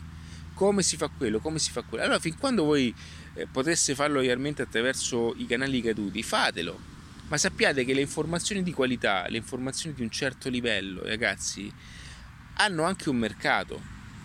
Come 0.55 0.81
si 0.81 0.98
fa 0.98 1.12
quello, 1.15 1.38
come 1.38 1.60
si 1.60 1.70
fa 1.70 1.84
quello. 1.84 2.05
Allora, 2.05 2.17
fin 2.17 2.36
quando 2.39 2.63
voi 2.63 2.91
eh, 3.33 3.95
farlo 3.95 4.21
realmente 4.21 4.61
attraverso 4.61 5.33
i 5.38 5.45
canali 5.45 5.81
caduti, 5.81 6.23
fatelo. 6.23 6.79
Ma 7.27 7.38
sappiate 7.38 7.85
che 7.85 7.93
le 7.93 8.01
informazioni 8.01 8.61
di 8.61 8.73
qualità, 8.73 9.25
le 9.29 9.38
informazioni 9.38 9.95
di 9.95 10.01
un 10.01 10.09
certo 10.09 10.50
livello, 10.50 11.01
ragazzi, 11.03 11.71
hanno 12.55 12.83
anche 12.83 13.09
un 13.09 13.17
mercato. 13.17 13.81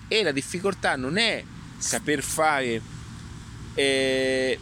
E 0.08 0.22
la 0.22 0.32
difficoltà 0.32 0.96
non 0.96 1.16
è 1.16 1.44
saper 1.78 2.22
fare 2.22 2.80
eh, 3.74 4.58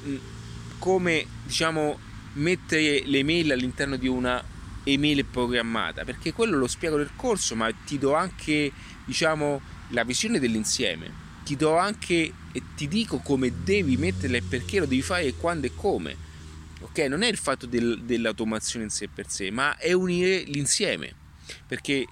come 0.78 1.26
diciamo 1.44 1.98
mettere 2.34 3.02
le 3.06 3.22
mail 3.22 3.52
all'interno 3.52 3.96
di 3.96 4.08
una 4.08 4.42
email 4.82 5.24
programmata 5.24 6.04
perché 6.04 6.32
quello 6.32 6.58
lo 6.58 6.66
spiego 6.66 6.96
nel 6.96 7.10
corso 7.14 7.54
ma 7.54 7.72
ti 7.86 7.96
do 7.98 8.14
anche 8.14 8.70
diciamo 9.04 9.60
la 9.90 10.02
visione 10.02 10.40
dell'insieme 10.40 11.23
ti 11.44 11.56
do 11.56 11.76
anche 11.76 12.32
e 12.52 12.62
ti 12.74 12.88
dico 12.88 13.18
come 13.18 13.62
devi 13.62 13.96
metterla 13.96 14.38
e 14.38 14.42
perché 14.42 14.80
lo 14.80 14.86
devi 14.86 15.02
fare 15.02 15.26
e 15.26 15.34
quando 15.34 15.66
e 15.66 15.72
come. 15.74 16.16
Ok? 16.80 16.98
Non 17.00 17.22
è 17.22 17.28
il 17.28 17.36
fatto 17.36 17.66
del, 17.66 18.02
dell'automazione 18.02 18.84
in 18.84 18.90
sé 18.90 19.08
per 19.08 19.28
sé, 19.28 19.50
ma 19.50 19.76
è 19.76 19.92
unire 19.92 20.42
l'insieme. 20.42 21.14
Perché 21.66 22.06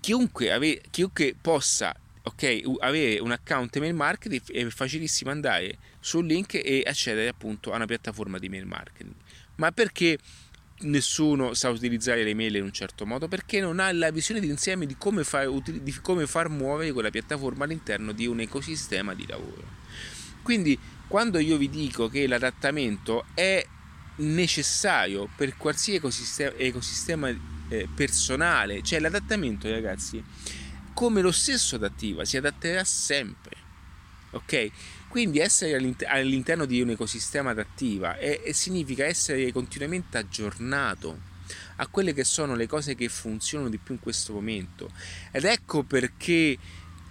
chiunque, 0.00 0.52
ave, 0.52 0.80
chiunque 0.90 1.34
possa 1.40 1.94
okay, 2.22 2.62
avere 2.80 3.18
un 3.18 3.32
account 3.32 3.74
email 3.76 3.94
marketing 3.94 4.50
è 4.50 4.68
facilissimo 4.68 5.30
andare 5.30 5.78
sul 6.00 6.26
link 6.26 6.54
e 6.54 6.82
accedere 6.86 7.28
appunto 7.28 7.72
a 7.72 7.76
una 7.76 7.86
piattaforma 7.86 8.38
di 8.38 8.46
email 8.46 8.66
marketing. 8.66 9.14
Ma 9.56 9.72
perché 9.72 10.18
nessuno 10.80 11.54
sa 11.54 11.70
utilizzare 11.70 12.22
le 12.22 12.34
mail 12.34 12.56
in 12.56 12.64
un 12.64 12.72
certo 12.72 13.06
modo 13.06 13.28
perché 13.28 13.60
non 13.60 13.80
ha 13.80 13.90
la 13.92 14.10
visione 14.10 14.40
d'insieme 14.40 14.86
di 14.86 14.96
come, 14.96 15.24
far, 15.24 15.48
di 15.50 15.92
come 16.00 16.26
far 16.26 16.48
muovere 16.48 16.92
quella 16.92 17.10
piattaforma 17.10 17.64
all'interno 17.64 18.12
di 18.12 18.26
un 18.26 18.40
ecosistema 18.40 19.14
di 19.14 19.26
lavoro. 19.26 19.64
Quindi 20.42 20.78
quando 21.08 21.38
io 21.38 21.56
vi 21.56 21.70
dico 21.70 22.08
che 22.08 22.26
l'adattamento 22.26 23.26
è 23.34 23.64
necessario 24.16 25.28
per 25.34 25.56
qualsiasi 25.56 25.98
ecosistema, 25.98 26.52
ecosistema 26.56 27.28
eh, 27.68 27.88
personale, 27.94 28.82
cioè 28.82 29.00
l'adattamento 29.00 29.70
ragazzi, 29.70 30.22
come 30.94 31.20
lo 31.20 31.32
stesso 31.32 31.76
adattiva, 31.76 32.24
si 32.24 32.36
adatterà 32.36 32.84
sempre. 32.84 33.56
Ok? 34.30 34.70
Quindi 35.16 35.38
essere 35.38 35.74
all'interno 36.08 36.66
di 36.66 36.82
un 36.82 36.90
ecosistema 36.90 37.48
adattiva 37.48 38.18
è, 38.18 38.42
è, 38.42 38.52
significa 38.52 39.06
essere 39.06 39.50
continuamente 39.50 40.18
aggiornato 40.18 41.18
a 41.76 41.86
quelle 41.86 42.12
che 42.12 42.22
sono 42.22 42.54
le 42.54 42.66
cose 42.66 42.94
che 42.94 43.08
funzionano 43.08 43.70
di 43.70 43.78
più 43.78 43.94
in 43.94 44.00
questo 44.00 44.34
momento. 44.34 44.90
Ed 45.30 45.44
ecco 45.44 45.84
perché 45.84 46.58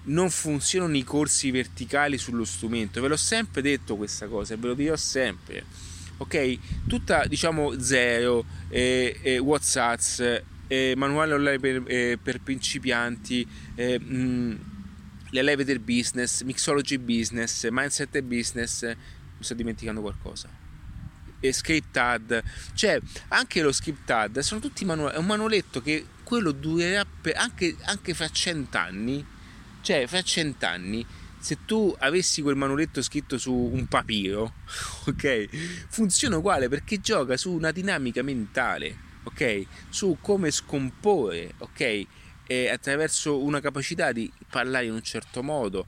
non 0.03 0.29
funzionano 0.29 0.95
i 0.95 1.03
corsi 1.03 1.49
verticali 1.49 2.19
sullo 2.19 2.45
strumento. 2.45 3.01
Ve 3.01 3.07
l'ho 3.07 3.17
sempre 3.17 3.63
detto 3.63 3.95
questa 3.95 4.27
cosa 4.27 4.53
e 4.53 4.57
ve 4.57 4.67
lo 4.67 4.73
dirò 4.75 4.95
sempre. 4.95 5.65
Ok? 6.17 6.59
Tutta 6.87 7.25
diciamo 7.25 7.79
zero, 7.79 8.45
eh, 8.69 9.17
eh, 9.19 9.39
WhatsApp, 9.39 10.43
eh, 10.67 10.93
manuale 10.95 11.33
online 11.33 11.59
per, 11.59 11.83
eh, 11.87 12.19
per 12.21 12.39
principianti. 12.39 13.47
Mh, 13.75 14.73
le 15.35 15.41
leve 15.41 15.65
del 15.65 15.79
business, 15.79 16.43
mixology 16.43 16.97
business, 16.97 17.67
mindset 17.69 18.21
business, 18.21 18.83
mi 18.85 19.43
sto 19.43 19.53
dimenticando 19.53 19.99
qualcosa. 19.99 20.49
E 21.41 21.51
script 21.51 21.97
ad, 21.97 22.41
cioè 22.73 22.97
anche 23.27 23.61
lo 23.61 23.73
script 23.73 24.09
ad 24.09 24.39
sono 24.39 24.61
tutti 24.61 24.85
manuali, 24.85 25.15
è 25.15 25.17
un 25.17 25.25
manualetto 25.25 25.81
che 25.81 26.05
quello 26.23 26.51
durerà 26.53 27.05
per, 27.05 27.35
anche, 27.35 27.75
anche 27.83 28.13
fra 28.13 28.29
cent'anni, 28.29 29.25
cioè 29.81 30.07
fra 30.07 30.21
cent'anni 30.21 31.05
se 31.37 31.57
tu 31.65 31.93
avessi 31.99 32.41
quel 32.41 32.55
manualetto 32.55 33.01
scritto 33.01 33.37
su 33.37 33.53
un 33.53 33.87
papiro, 33.87 34.53
ok? 35.05 35.85
Funziona 35.89 36.37
uguale 36.37 36.69
perché 36.69 37.01
gioca 37.01 37.35
su 37.35 37.51
una 37.51 37.71
dinamica 37.71 38.23
mentale, 38.23 38.97
ok? 39.23 39.65
Su 39.89 40.17
come 40.21 40.49
scomporre, 40.49 41.55
ok? 41.57 42.07
E 42.47 42.69
attraverso 42.69 43.41
una 43.41 43.59
capacità 43.59 44.11
di 44.11 44.31
parlare 44.49 44.85
in 44.85 44.93
un 44.93 45.01
certo 45.01 45.41
modo, 45.41 45.85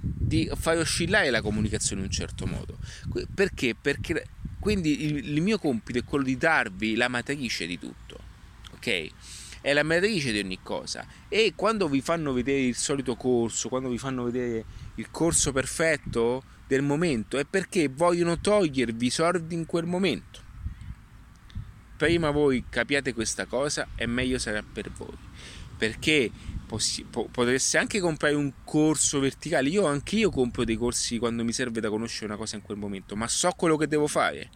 di 0.00 0.50
fare 0.54 0.78
oscillare 0.78 1.30
la 1.30 1.40
comunicazione 1.40 2.02
in 2.02 2.08
un 2.08 2.12
certo 2.12 2.46
modo. 2.46 2.78
Perché? 3.34 3.74
Perché 3.80 4.26
quindi 4.58 5.04
il, 5.04 5.30
il 5.32 5.40
mio 5.42 5.58
compito 5.58 5.98
è 5.98 6.04
quello 6.04 6.24
di 6.24 6.36
darvi 6.36 6.96
la 6.96 7.08
matrice 7.08 7.66
di 7.66 7.78
tutto, 7.78 8.18
ok? 8.72 9.08
È 9.60 9.72
la 9.72 9.84
matrice 9.84 10.32
di 10.32 10.40
ogni 10.40 10.58
cosa. 10.62 11.06
E 11.28 11.52
quando 11.54 11.88
vi 11.88 12.00
fanno 12.00 12.32
vedere 12.32 12.62
il 12.62 12.74
solito 12.74 13.14
corso, 13.14 13.68
quando 13.68 13.88
vi 13.88 13.98
fanno 13.98 14.24
vedere 14.24 14.64
il 14.96 15.10
corso 15.10 15.52
perfetto 15.52 16.42
del 16.66 16.82
momento, 16.82 17.38
è 17.38 17.44
perché 17.44 17.88
vogliono 17.88 18.40
togliervi 18.40 19.06
i 19.06 19.10
soldi 19.10 19.54
in 19.54 19.66
quel 19.66 19.86
momento. 19.86 20.42
Prima 21.96 22.30
voi 22.30 22.64
capiate 22.68 23.14
questa 23.14 23.46
cosa 23.46 23.88
e 23.94 24.06
meglio 24.06 24.38
sarà 24.38 24.62
per 24.62 24.90
voi 24.90 25.16
perché 25.76 26.30
possi- 26.66 27.04
po- 27.04 27.28
potreste 27.30 27.78
anche 27.78 28.00
comprare 28.00 28.34
un 28.34 28.52
corso 28.64 29.20
verticale. 29.20 29.68
Io 29.68 29.86
anche 29.86 30.16
io 30.16 30.30
compro 30.30 30.64
dei 30.64 30.76
corsi 30.76 31.18
quando 31.18 31.44
mi 31.44 31.52
serve 31.52 31.80
da 31.80 31.88
conoscere 31.88 32.26
una 32.26 32.36
cosa 32.36 32.56
in 32.56 32.62
quel 32.62 32.76
momento, 32.76 33.16
ma 33.16 33.28
so 33.28 33.50
quello 33.56 33.76
che 33.76 33.86
devo 33.86 34.06
fare. 34.06 34.50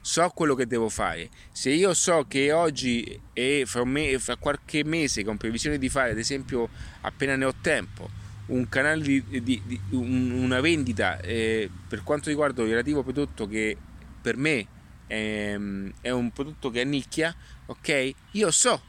So 0.00 0.28
quello 0.34 0.54
che 0.54 0.66
devo 0.66 0.88
fare. 0.88 1.28
Se 1.52 1.70
io 1.70 1.92
so 1.94 2.24
che 2.26 2.50
oggi 2.52 3.20
e 3.32 3.64
fra, 3.66 3.84
me, 3.84 4.18
fra 4.18 4.36
qualche 4.36 4.84
mese 4.84 5.24
con 5.24 5.36
previsione 5.36 5.78
di 5.78 5.88
fare, 5.88 6.12
ad 6.12 6.18
esempio, 6.18 6.68
appena 7.02 7.36
ne 7.36 7.44
ho 7.44 7.54
tempo, 7.60 8.08
un 8.46 8.68
canale 8.68 9.02
di, 9.02 9.22
di, 9.42 9.62
di 9.64 9.80
un, 9.90 10.30
una 10.30 10.60
vendita 10.60 11.20
eh, 11.20 11.68
per 11.88 12.02
quanto 12.02 12.30
riguarda 12.30 12.62
il 12.62 12.68
relativo 12.68 13.02
prodotto 13.02 13.46
che 13.46 13.76
per 14.20 14.36
me 14.36 14.66
è, 15.06 15.58
è 16.00 16.10
un 16.10 16.30
prodotto 16.32 16.70
che 16.70 16.82
è 16.82 16.84
nicchia, 16.84 17.34
ok? 17.66 18.12
Io 18.32 18.50
so 18.50 18.80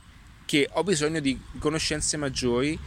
perché 0.50 0.68
ho 0.72 0.84
bisogno 0.84 1.20
di 1.20 1.39
conoscenze 1.60 2.18
maggiori 2.18 2.77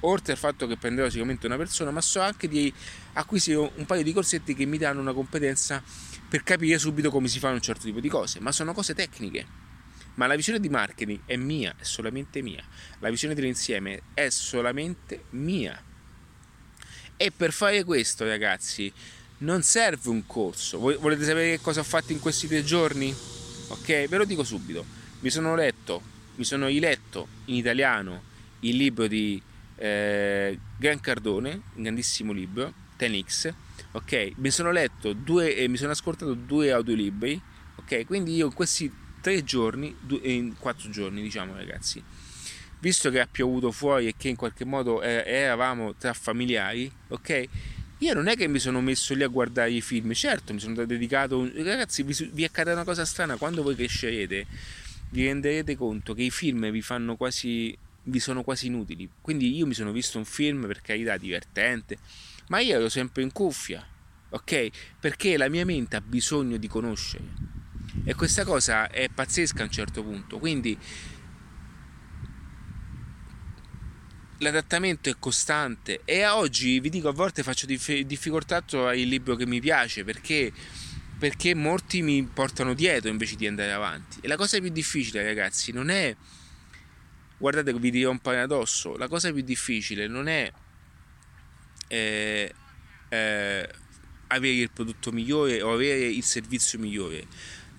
oltre 0.00 0.32
al 0.32 0.38
fatto 0.38 0.66
che 0.66 0.76
prenderò 0.76 1.08
sicuramente 1.08 1.46
una 1.46 1.56
persona 1.56 1.92
ma 1.92 2.00
so 2.00 2.20
anche 2.20 2.48
di 2.48 2.72
acquisire 3.12 3.58
un 3.58 3.86
paio 3.86 4.02
di 4.02 4.12
corsetti 4.12 4.54
che 4.54 4.64
mi 4.64 4.76
danno 4.76 5.00
una 5.00 5.12
competenza 5.12 5.80
per 6.28 6.42
capire 6.42 6.78
subito 6.78 7.10
come 7.10 7.28
si 7.28 7.38
fa 7.38 7.50
un 7.50 7.60
certo 7.60 7.84
tipo 7.84 8.00
di 8.00 8.08
cose 8.08 8.40
ma 8.40 8.50
sono 8.50 8.72
cose 8.72 8.94
tecniche 8.94 9.46
ma 10.14 10.26
la 10.26 10.34
visione 10.34 10.58
di 10.58 10.68
marketing 10.68 11.20
è 11.24 11.36
mia, 11.36 11.74
è 11.78 11.84
solamente 11.84 12.42
mia. 12.42 12.62
La 12.98 13.08
visione 13.08 13.32
dell'insieme 13.32 14.02
è 14.12 14.28
solamente 14.28 15.24
mia. 15.30 15.82
E 17.16 17.30
per 17.30 17.52
fare 17.52 17.84
questo, 17.84 18.26
ragazzi, 18.26 18.92
non 19.38 19.62
serve 19.62 20.10
un 20.10 20.26
corso. 20.26 20.78
Volete 20.78 21.24
sapere 21.24 21.50
che 21.52 21.62
cosa 21.62 21.80
ho 21.80 21.84
fatto 21.84 22.12
in 22.12 22.18
questi 22.18 22.48
tre 22.48 22.62
giorni? 22.64 23.14
Ok, 23.68 24.08
ve 24.08 24.16
lo 24.18 24.24
dico 24.26 24.44
subito. 24.44 24.84
Mi 25.20 25.30
sono 25.30 25.54
letto, 25.54 26.02
mi 26.40 26.46
sono 26.46 26.68
riletto 26.68 27.28
in 27.46 27.56
italiano 27.56 28.22
il 28.60 28.76
libro 28.76 29.06
di 29.06 29.40
eh, 29.76 30.58
Gran 30.78 30.98
Cardone, 30.98 31.60
un 31.74 31.82
grandissimo 31.82 32.32
libro, 32.32 32.72
10x. 32.98 33.52
Ok, 33.92 34.32
mi 34.36 34.50
sono 34.50 34.70
letto 34.70 35.12
due 35.12 35.54
e 35.54 35.68
mi 35.68 35.76
sono 35.76 35.90
ascoltato 35.90 36.32
due 36.32 36.72
audiolibri. 36.72 37.38
Ok, 37.76 38.06
quindi 38.06 38.36
io 38.36 38.46
in 38.46 38.54
questi 38.54 38.90
tre 39.20 39.44
giorni, 39.44 39.94
in 40.22 40.56
quattro 40.58 40.88
giorni 40.88 41.20
diciamo 41.20 41.54
ragazzi, 41.54 42.02
visto 42.78 43.10
che 43.10 43.20
ha 43.20 43.28
piovuto 43.30 43.70
fuori 43.70 44.06
e 44.06 44.14
che 44.16 44.28
in 44.28 44.36
qualche 44.36 44.64
modo 44.64 45.02
eh, 45.02 45.22
eravamo 45.26 45.94
tra 45.96 46.14
familiari, 46.14 46.90
ok? 47.08 47.48
Io 47.98 48.14
non 48.14 48.28
è 48.28 48.36
che 48.36 48.48
mi 48.48 48.58
sono 48.58 48.80
messo 48.80 49.14
lì 49.14 49.24
a 49.24 49.28
guardare 49.28 49.72
i 49.72 49.82
film, 49.82 50.14
certo 50.14 50.54
mi 50.54 50.58
sono 50.58 50.86
dedicato, 50.86 51.50
ragazzi 51.56 52.02
vi, 52.02 52.30
vi 52.32 52.44
accade 52.44 52.72
una 52.72 52.84
cosa 52.84 53.04
strana, 53.04 53.36
quando 53.36 53.62
voi 53.62 53.74
crescerete 53.74 54.46
vi 55.10 55.24
renderete 55.26 55.76
conto 55.76 56.14
che 56.14 56.22
i 56.22 56.30
film 56.30 56.70
vi 56.70 56.82
fanno 56.82 57.16
quasi, 57.16 57.76
vi 58.04 58.20
sono 58.20 58.42
quasi 58.42 58.66
inutili, 58.66 59.08
quindi 59.20 59.56
io 59.56 59.66
mi 59.66 59.74
sono 59.74 59.92
visto 59.92 60.18
un 60.18 60.24
film 60.24 60.66
per 60.66 60.80
carità 60.80 61.16
divertente, 61.16 61.98
ma 62.48 62.60
io 62.60 62.76
ero 62.76 62.88
sempre 62.88 63.22
in 63.22 63.32
cuffia, 63.32 63.86
ok? 64.30 64.68
Perché 64.98 65.36
la 65.36 65.48
mia 65.48 65.64
mente 65.64 65.96
ha 65.96 66.00
bisogno 66.00 66.56
di 66.56 66.68
conoscere 66.68 67.48
e 68.04 68.14
questa 68.14 68.44
cosa 68.44 68.88
è 68.88 69.08
pazzesca 69.08 69.62
a 69.62 69.64
un 69.64 69.70
certo 69.70 70.02
punto. 70.02 70.38
Quindi 70.38 70.78
l'adattamento 74.38 75.10
è 75.10 75.16
costante 75.18 76.02
e 76.04 76.26
oggi 76.26 76.80
vi 76.80 76.88
dico 76.88 77.08
a 77.08 77.12
volte 77.12 77.42
faccio 77.42 77.66
dif- 77.66 78.00
difficoltà 78.00 78.56
a 78.56 78.62
trovare 78.62 78.98
il 78.98 79.08
libro 79.08 79.36
che 79.36 79.46
mi 79.46 79.60
piace 79.60 80.04
perché, 80.04 80.52
perché 81.20 81.54
molti 81.54 82.02
mi 82.02 82.22
portano 82.24 82.74
dietro 82.74 83.08
invece 83.08 83.36
di 83.36 83.46
andare 83.46 83.70
avanti. 83.70 84.18
E 84.22 84.26
la 84.26 84.36
cosa 84.36 84.58
più 84.58 84.70
difficile, 84.70 85.22
ragazzi, 85.22 85.70
non 85.70 85.90
è 85.90 86.16
guardate 87.36 87.72
vi 87.72 87.90
dirò 87.90 88.10
un 88.10 88.18
paradosso, 88.18 88.96
la 88.96 89.06
cosa 89.06 89.32
più 89.32 89.42
difficile 89.42 90.06
non 90.08 90.26
è 90.26 90.52
eh, 91.88 92.54
eh, 93.08 93.68
avere 94.26 94.54
il 94.54 94.70
prodotto 94.70 95.12
migliore 95.12 95.62
o 95.62 95.72
avere 95.72 96.06
il 96.06 96.22
servizio 96.22 96.78
migliore 96.78 97.26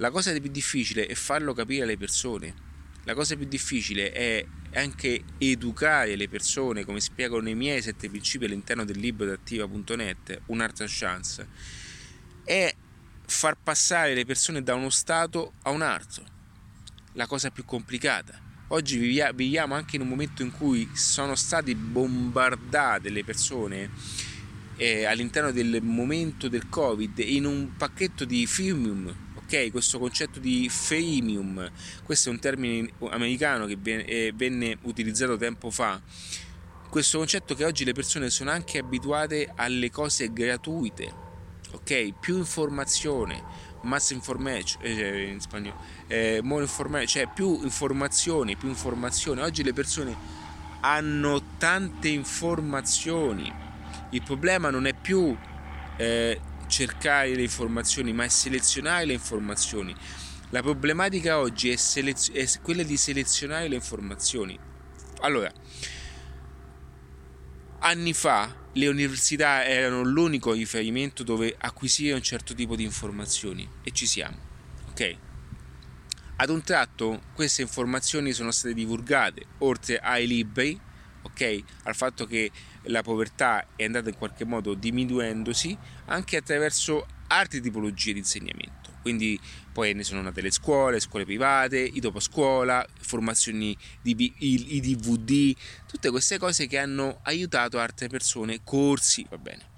la 0.01 0.09
cosa 0.09 0.31
più 0.39 0.49
difficile 0.49 1.05
è 1.05 1.13
farlo 1.13 1.53
capire 1.53 1.83
alle 1.83 1.95
persone. 1.95 2.69
La 3.03 3.13
cosa 3.13 3.35
più 3.35 3.45
difficile 3.45 4.11
è 4.11 4.43
anche 4.73 5.23
educare 5.37 6.15
le 6.15 6.27
persone, 6.27 6.85
come 6.85 6.99
spiego 6.99 7.39
nei 7.39 7.53
miei 7.53 7.83
sette 7.83 8.09
principi 8.09 8.45
all'interno 8.45 8.83
del 8.83 8.97
libro 8.97 9.27
di 9.27 9.33
attiva.net, 9.33 10.41
un'altra 10.47 10.85
chance, 10.87 11.47
è 12.43 12.73
far 13.31 13.57
passare 13.61 14.13
le 14.13 14.25
persone 14.25 14.61
da 14.61 14.75
uno 14.75 14.89
stato 14.89 15.53
a 15.63 15.71
un 15.71 15.81
altro. 15.81 16.23
La 17.13 17.25
cosa 17.25 17.49
più 17.49 17.65
complicata. 17.65 18.39
Oggi 18.67 18.97
viviamo 18.97 19.73
anche 19.73 19.95
in 19.95 20.03
un 20.03 20.07
momento 20.07 20.43
in 20.43 20.51
cui 20.51 20.89
sono 20.93 21.35
state 21.35 21.75
bombardate 21.75 23.09
le 23.09 23.23
persone 23.23 23.89
eh, 24.77 25.05
all'interno 25.05 25.51
del 25.51 25.81
momento 25.81 26.47
del 26.47 26.69
Covid 26.69 27.19
in 27.19 27.45
un 27.45 27.75
pacchetto 27.75 28.23
di 28.23 28.45
freemium 28.45 29.29
ok? 29.51 29.69
Questo 29.71 29.99
concetto 29.99 30.39
di 30.39 30.69
freemium, 30.69 31.69
questo 32.03 32.29
è 32.29 32.31
un 32.31 32.39
termine 32.39 32.89
americano 33.09 33.65
che 33.65 33.77
eh, 33.83 34.31
venne 34.33 34.77
utilizzato 34.83 35.35
tempo 35.35 35.69
fa. 35.69 36.01
Questo 36.89 37.17
concetto 37.17 37.53
che 37.55 37.65
oggi 37.65 37.83
le 37.83 37.91
persone 37.91 38.29
sono 38.29 38.51
anche 38.51 38.77
abituate 38.77 39.51
alle 39.55 39.91
cose 39.91 40.31
gratuite, 40.31 41.30
ok? 41.73 42.13
Più 42.19 42.37
informazione, 42.37 43.43
mass 43.81 44.11
information, 44.11 44.81
eh, 44.83 45.23
in 45.23 45.39
spagnolo, 45.39 45.79
eh, 46.07 46.39
more 46.43 46.63
information, 46.63 47.07
cioè 47.07 47.33
più 47.33 47.61
informazioni, 47.63 48.55
più 48.55 48.67
informazioni. 48.67 49.41
Oggi 49.41 49.63
le 49.63 49.73
persone 49.73 50.15
hanno 50.81 51.41
tante 51.57 52.09
informazioni. 52.09 53.51
Il 54.09 54.23
problema 54.23 54.69
non 54.69 54.85
è 54.85 54.93
più 54.93 55.35
eh, 55.97 56.39
cercare 56.67 57.35
le 57.35 57.43
informazioni, 57.43 58.13
ma 58.13 58.23
è 58.23 58.27
selezionare 58.27 59.05
le 59.05 59.13
informazioni. 59.13 59.95
La 60.49 60.61
problematica 60.61 61.39
oggi 61.39 61.69
è, 61.69 61.75
selezio- 61.75 62.33
è 62.33 62.45
quella 62.61 62.83
di 62.83 62.97
selezionare 62.97 63.67
le 63.67 63.75
informazioni. 63.75 64.57
Allora, 65.21 65.51
anni 67.79 68.13
fa 68.13 68.60
le 68.73 68.87
università 68.87 69.65
erano 69.65 70.03
l'unico 70.03 70.53
riferimento 70.53 71.23
dove 71.23 71.55
acquisire 71.57 72.13
un 72.13 72.21
certo 72.21 72.53
tipo 72.53 72.75
di 72.75 72.83
informazioni 72.83 73.67
e 73.83 73.91
ci 73.91 74.05
siamo. 74.05 74.37
Ok? 74.89 75.17
Ad 76.37 76.49
un 76.49 76.63
tratto 76.63 77.21
queste 77.33 77.61
informazioni 77.61 78.33
sono 78.33 78.51
state 78.51 78.73
divulgate 78.73 79.45
oltre 79.59 79.99
ai 79.99 80.25
libri, 80.25 80.79
ok? 81.21 81.63
Al 81.83 81.95
fatto 81.95 82.25
che 82.25 82.49
la 82.85 83.03
povertà 83.03 83.67
è 83.75 83.83
andata 83.83 84.09
in 84.09 84.15
qualche 84.15 84.45
modo 84.45 84.73
diminuendosi 84.73 85.77
anche 86.05 86.37
attraverso 86.37 87.05
altre 87.27 87.59
tipologie 87.59 88.13
di 88.13 88.19
insegnamento. 88.19 88.80
Quindi 89.01 89.39
poi 89.71 89.93
ne 89.93 90.03
sono 90.03 90.21
nate 90.21 90.41
le 90.41 90.51
scuole, 90.51 90.99
scuole 90.99 91.25
private, 91.25 91.79
i 91.79 91.99
dopo 91.99 92.19
scuola, 92.19 92.85
formazioni 92.99 93.75
di 94.01 94.33
i, 94.37 94.79
DVD, 94.79 95.55
tutte 95.87 96.09
queste 96.09 96.37
cose 96.37 96.67
che 96.67 96.77
hanno 96.77 97.19
aiutato 97.23 97.79
altre 97.79 98.07
persone, 98.07 98.61
corsi, 98.63 99.25
va 99.29 99.37
bene. 99.37 99.69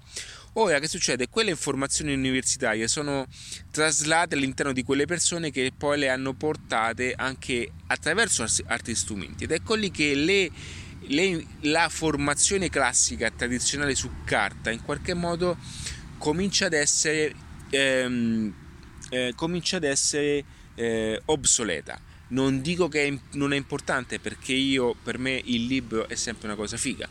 Ora 0.56 0.78
che 0.78 0.86
succede? 0.86 1.28
Quelle 1.28 1.50
informazioni 1.50 2.12
universitarie 2.12 2.86
sono 2.86 3.26
traslate 3.72 4.36
all'interno 4.36 4.72
di 4.72 4.84
quelle 4.84 5.04
persone 5.04 5.50
che 5.50 5.72
poi 5.76 5.98
le 5.98 6.08
hanno 6.08 6.32
portate 6.34 7.12
anche 7.16 7.72
attraverso 7.88 8.46
altri 8.66 8.94
strumenti 8.94 9.44
ed 9.44 9.50
ecco 9.50 9.74
lì 9.74 9.90
che 9.90 10.14
le 10.14 10.50
le, 11.08 11.44
la 11.62 11.88
formazione 11.88 12.68
classica 12.68 13.30
tradizionale 13.30 13.94
su 13.94 14.10
carta 14.24 14.70
in 14.70 14.82
qualche 14.82 15.14
modo 15.14 15.56
comincia 16.18 16.66
ad 16.66 16.72
essere, 16.72 17.34
ehm, 17.70 18.54
eh, 19.14 19.32
comincia 19.36 19.76
ad 19.76 19.84
essere 19.84 20.44
eh, 20.74 21.20
obsoleta. 21.26 22.00
Non 22.28 22.60
dico 22.60 22.88
che 22.88 23.06
è, 23.06 23.18
non 23.32 23.52
è 23.52 23.56
importante 23.56 24.18
perché 24.18 24.52
io, 24.52 24.94
per 24.94 25.18
me 25.18 25.40
il 25.44 25.66
libro 25.66 26.08
è 26.08 26.16
sempre 26.16 26.48
una 26.48 26.56
cosa 26.56 26.76
figa, 26.76 27.08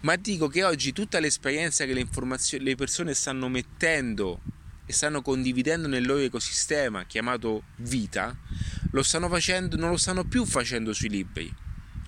ma 0.00 0.16
dico 0.16 0.48
che 0.48 0.62
oggi 0.64 0.92
tutta 0.92 1.18
l'esperienza 1.20 1.86
che 1.86 1.94
le, 1.94 2.06
le 2.58 2.74
persone 2.74 3.14
stanno 3.14 3.48
mettendo 3.48 4.40
e 4.84 4.92
stanno 4.92 5.22
condividendo 5.22 5.88
nel 5.88 6.06
loro 6.06 6.20
ecosistema 6.20 7.04
chiamato 7.04 7.62
vita, 7.76 8.36
lo 8.90 9.02
stanno 9.02 9.28
facendo, 9.28 9.76
non 9.76 9.90
lo 9.90 9.96
stanno 9.96 10.24
più 10.24 10.44
facendo 10.44 10.92
sui 10.92 11.08
libri 11.08 11.54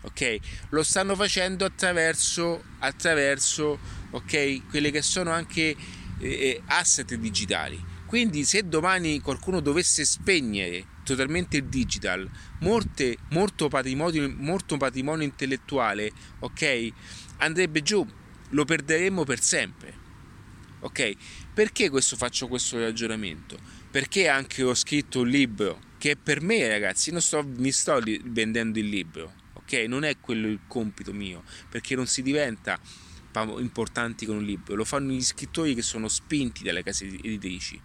ok? 0.02 0.38
Lo 0.70 0.82
stanno 0.82 1.14
facendo 1.14 1.64
attraverso, 1.64 2.62
attraverso 2.78 3.78
ok? 4.10 4.68
Quelli 4.68 4.90
che 4.90 5.02
sono 5.02 5.30
anche 5.30 5.76
eh, 6.18 6.28
eh, 6.28 6.62
asset 6.66 7.14
digitali. 7.14 7.89
Quindi 8.10 8.42
se 8.44 8.66
domani 8.66 9.20
qualcuno 9.20 9.60
dovesse 9.60 10.04
spegnere 10.04 10.84
totalmente 11.04 11.58
il 11.58 11.66
digital, 11.66 12.28
molte, 12.58 13.16
molto, 13.28 13.68
patrimonio, 13.68 14.28
molto 14.36 14.76
patrimonio 14.76 15.24
intellettuale, 15.24 16.10
ok? 16.40 16.88
Andrebbe 17.36 17.82
giù, 17.82 18.04
lo 18.48 18.64
perderemmo 18.64 19.22
per 19.22 19.40
sempre. 19.40 19.94
Ok? 20.80 21.12
Perché 21.54 21.88
questo 21.88 22.16
faccio 22.16 22.48
questo 22.48 22.80
ragionamento? 22.80 23.56
Perché 23.92 24.26
anche 24.26 24.64
ho 24.64 24.74
scritto 24.74 25.20
un 25.20 25.28
libro 25.28 25.78
che 25.96 26.16
per 26.16 26.40
me, 26.40 26.66
ragazzi, 26.66 27.12
non 27.12 27.20
sto, 27.20 27.44
mi 27.46 27.70
sto 27.70 28.02
vendendo 28.24 28.80
il 28.80 28.88
libro, 28.88 29.34
ok? 29.52 29.84
Non 29.86 30.02
è 30.02 30.18
quello 30.18 30.48
il 30.48 30.62
compito 30.66 31.12
mio, 31.12 31.44
perché 31.68 31.94
non 31.94 32.08
si 32.08 32.22
diventa 32.22 32.76
importanti 33.58 34.26
con 34.26 34.36
un 34.36 34.44
libro, 34.44 34.74
lo 34.74 34.84
fanno 34.84 35.12
gli 35.12 35.22
scrittori 35.22 35.74
che 35.74 35.82
sono 35.82 36.08
spinti 36.08 36.62
dalle 36.62 36.82
case 36.82 37.06
editrici. 37.06 37.80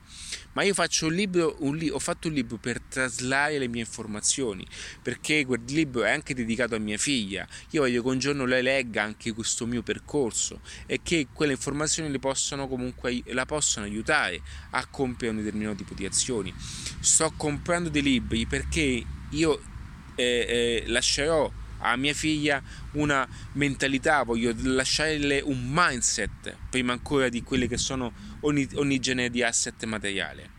Ma 0.54 0.64
io 0.64 0.74
faccio 0.74 1.08
un 1.08 1.14
libro, 1.14 1.58
un 1.60 1.76
li- 1.76 1.90
ho 1.90 2.00
fatto 2.00 2.30
un 2.30 2.34
libro 2.34 2.58
per 2.58 2.80
traslare 2.80 3.60
le 3.60 3.68
mie 3.68 3.82
informazioni, 3.82 4.66
perché 5.02 5.46
quel 5.46 5.62
libro 5.68 6.04
è 6.04 6.12
anche 6.12 6.34
dedicato 6.34 6.76
a 6.76 6.80
mia 6.80 6.98
figlia. 6.98 7.48
Io 7.72 7.82
voglio 7.82 8.02
che 8.02 8.08
un 8.08 8.20
giorno 8.20 8.46
lei 8.46 8.64
legga 8.64 9.04
anche 9.04 9.34
questo 9.34 9.66
mio 9.66 9.84
percorso 9.84 10.62
e 10.86 11.02
che 11.04 11.28
quelle 11.34 11.54
informazioni 11.54 12.10
le 12.10 12.20
possano 12.20 12.68
comunque 12.68 13.22
la 13.26 13.46
possano 13.46 13.86
aiutare 13.86 14.42
a 14.72 14.86
compiere 14.86 15.36
un 15.36 15.44
determinato 15.44 15.78
tipo 15.78 15.94
di 15.94 16.06
azioni. 16.06 16.54
Sto 17.00 17.34
comprando 17.36 17.90
dei 17.90 18.02
libri 18.02 18.46
perché 18.46 19.04
io 19.30 19.62
eh, 20.16 20.24
eh, 20.24 20.84
lascerò 20.88 21.52
a 21.90 21.96
mia 21.96 22.14
figlia 22.14 22.62
una 22.94 23.28
mentalità, 23.54 24.24
voglio 24.24 24.54
lasciarle 24.58 25.42
un 25.42 25.66
mindset 25.70 26.58
prima 26.70 26.94
ancora 26.94 27.30
di 27.30 27.44
quelle 27.44 27.68
che 27.68 27.78
sono 27.78 28.14
ogni, 28.42 28.68
ogni 28.76 29.00
genere 29.00 29.30
di 29.30 29.44
asset 29.44 29.84
materiale, 29.86 30.50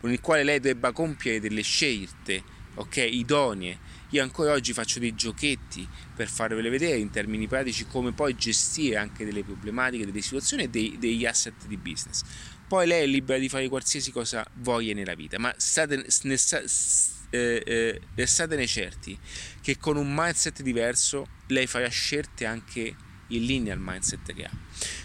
con 0.00 0.10
il 0.10 0.20
quale 0.20 0.44
lei 0.44 0.60
debba 0.60 0.92
compiere 0.92 1.40
delle 1.40 1.62
scelte, 1.62 2.42
ok, 2.74 2.96
idonee. 2.96 4.00
Io 4.10 4.22
ancora 4.22 4.52
oggi 4.52 4.74
faccio 4.74 4.98
dei 4.98 5.14
giochetti 5.14 5.88
per 6.14 6.28
farvele 6.28 6.68
vedere 6.68 6.98
in 6.98 7.08
termini 7.10 7.46
pratici 7.46 7.86
come 7.86 8.12
poi 8.12 8.34
gestire 8.34 8.96
anche 8.96 9.24
delle 9.24 9.42
problematiche, 9.42 10.04
delle 10.04 10.20
situazioni 10.20 10.64
e 10.64 10.68
dei, 10.68 10.96
degli 10.98 11.24
asset 11.24 11.66
di 11.66 11.78
business. 11.78 12.22
Poi 12.68 12.86
lei 12.86 13.04
è 13.04 13.06
libera 13.06 13.38
di 13.38 13.48
fare 13.48 13.68
qualsiasi 13.68 14.12
cosa 14.12 14.46
voglia 14.54 14.92
nella 14.94 15.14
vita, 15.14 15.38
ma 15.38 15.52
state, 15.56 16.06
ne, 16.22 16.36
eh, 17.32 18.00
eh, 18.14 18.26
statene 18.26 18.66
certi 18.66 19.18
che 19.60 19.78
con 19.78 19.96
un 19.96 20.12
mindset 20.14 20.60
diverso 20.62 21.26
lei 21.48 21.66
farà 21.66 21.88
scelte 21.88 22.44
anche 22.44 22.94
in 23.28 23.44
linea 23.44 23.72
al 23.72 23.80
mindset 23.80 24.34
che 24.34 24.44
ha. 24.44 24.50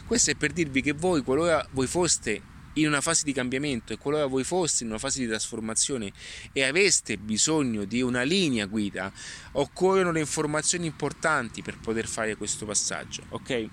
Questo 0.06 0.32
è 0.32 0.36
per 0.36 0.52
dirvi 0.52 0.82
che 0.82 0.92
voi, 0.92 1.24
qualora 1.24 1.66
voi 1.72 1.88
foste 1.88 2.56
in 2.74 2.88
una 2.88 3.02
fase 3.02 3.24
di 3.24 3.34
cambiamento 3.34 3.94
e 3.94 3.98
qualora 3.98 4.26
voi 4.26 4.44
foste 4.44 4.84
in 4.84 4.90
una 4.90 5.00
fase 5.00 5.20
di 5.20 5.28
trasformazione 5.28 6.12
e 6.52 6.64
aveste 6.64 7.18
bisogno 7.18 7.86
di 7.86 8.02
una 8.02 8.22
linea 8.22 8.66
guida, 8.66 9.12
occorrono 9.54 10.12
le 10.12 10.20
informazioni 10.20 10.86
importanti 10.86 11.62
per 11.62 11.80
poter 11.80 12.08
fare 12.08 12.36
questo 12.36 12.66
passaggio, 12.66 13.24
ok? 13.30 13.68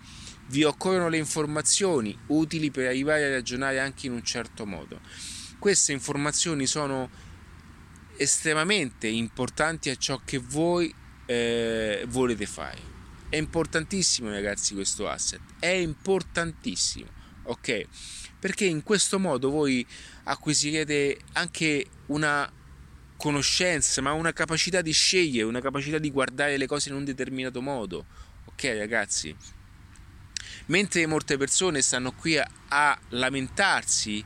Vi 0.46 0.62
occorrono 0.62 1.08
le 1.08 1.18
informazioni 1.18 2.16
utili 2.28 2.70
per 2.70 2.86
arrivare 2.86 3.26
a 3.26 3.30
ragionare 3.30 3.80
anche 3.80 4.06
in 4.06 4.12
un 4.12 4.22
certo 4.22 4.64
modo. 4.64 5.00
Queste 5.58 5.92
informazioni 5.92 6.66
sono 6.66 7.10
estremamente 8.16 9.08
importanti 9.08 9.90
a 9.90 9.96
ciò 9.96 10.20
che 10.24 10.38
voi 10.38 10.92
eh, 11.26 12.04
volete 12.08 12.46
fare. 12.46 12.92
È 13.28 13.36
importantissimo 13.36 14.30
ragazzi 14.30 14.74
questo 14.74 15.08
asset, 15.08 15.40
è 15.58 15.68
importantissimo, 15.68 17.08
ok? 17.44 17.86
Perché 18.38 18.64
in 18.64 18.82
questo 18.82 19.18
modo 19.18 19.50
voi 19.50 19.84
acquisirete 20.24 21.18
anche 21.32 21.86
una 22.06 22.50
conoscenza, 23.16 24.02
ma 24.02 24.12
una 24.12 24.32
capacità 24.32 24.82
di 24.82 24.92
scegliere, 24.92 25.46
una 25.46 25.60
capacità 25.60 25.98
di 25.98 26.10
guardare 26.10 26.56
le 26.56 26.66
cose 26.66 26.90
in 26.90 26.94
un 26.94 27.04
determinato 27.04 27.60
modo, 27.60 28.04
ok 28.44 28.64
ragazzi? 28.76 29.34
Mentre 30.66 31.06
molte 31.06 31.36
persone 31.36 31.82
stanno 31.82 32.12
qui 32.12 32.38
a, 32.38 32.48
a 32.68 32.98
lamentarsi 33.10 34.24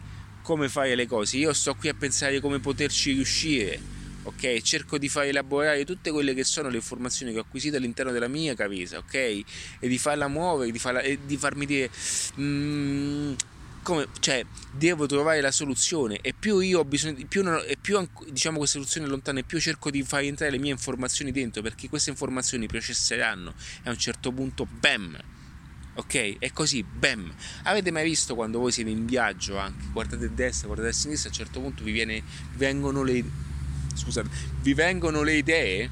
come 0.48 0.70
fare 0.70 0.94
le 0.94 1.06
cose, 1.06 1.36
io 1.36 1.52
sto 1.52 1.74
qui 1.74 1.90
a 1.90 1.94
pensare 1.94 2.40
come 2.40 2.58
poterci 2.58 3.12
riuscire, 3.12 3.78
ok? 4.22 4.62
Cerco 4.62 4.96
di 4.96 5.10
far 5.10 5.24
elaborare 5.24 5.84
tutte 5.84 6.10
quelle 6.10 6.32
che 6.32 6.42
sono 6.42 6.70
le 6.70 6.76
informazioni 6.76 7.32
che 7.32 7.38
ho 7.38 7.42
acquisito 7.42 7.76
all'interno 7.76 8.12
della 8.12 8.28
mia 8.28 8.54
cabeza, 8.54 8.96
ok? 8.96 9.14
E 9.14 9.44
di 9.78 9.98
farla 9.98 10.26
muovere, 10.26 10.70
di 10.70 10.78
farla, 10.78 11.02
e 11.02 11.18
di 11.26 11.36
farmi 11.36 11.66
dire... 11.66 11.90
Mm, 12.40 13.34
come, 13.82 14.06
cioè, 14.20 14.42
devo 14.72 15.04
trovare 15.04 15.42
la 15.42 15.50
soluzione 15.50 16.18
e 16.22 16.32
più 16.32 16.60
io 16.60 16.80
ho 16.80 16.84
bisogno 16.84 17.26
più, 17.26 17.42
non, 17.42 17.62
e 17.66 17.76
più 17.78 18.06
diciamo 18.28 18.56
questa 18.56 18.78
soluzione 18.78 19.06
è 19.06 19.10
lontana 19.10 19.40
e 19.40 19.44
più 19.44 19.60
cerco 19.60 19.90
di 19.90 20.02
far 20.02 20.22
entrare 20.22 20.50
le 20.52 20.58
mie 20.58 20.72
informazioni 20.72 21.30
dentro 21.30 21.62
perché 21.62 21.88
queste 21.88 22.10
informazioni 22.10 22.66
processeranno 22.66 23.54
e 23.82 23.88
a 23.88 23.90
un 23.90 23.98
certo 23.98 24.30
punto 24.32 24.66
bam 24.66 25.18
ok? 25.98 26.38
È 26.38 26.52
così, 26.52 26.82
bam. 26.84 27.32
Avete 27.64 27.90
mai 27.90 28.04
visto 28.04 28.34
quando 28.34 28.60
voi 28.60 28.70
siete 28.70 28.90
in 28.90 29.04
viaggio 29.04 29.58
anche, 29.58 29.86
guardate 29.92 30.26
a 30.26 30.28
destra, 30.28 30.66
guardate 30.66 30.90
a 30.90 30.94
sinistra, 30.94 31.28
a 31.28 31.32
un 31.32 31.38
certo 31.38 31.60
punto 31.60 31.82
vi, 31.82 31.92
viene, 31.92 32.22
vengono 32.54 33.02
le 33.02 33.24
scusate, 33.94 34.28
vi 34.62 34.74
vengono 34.74 35.22
le 35.22 35.34
idee? 35.34 35.90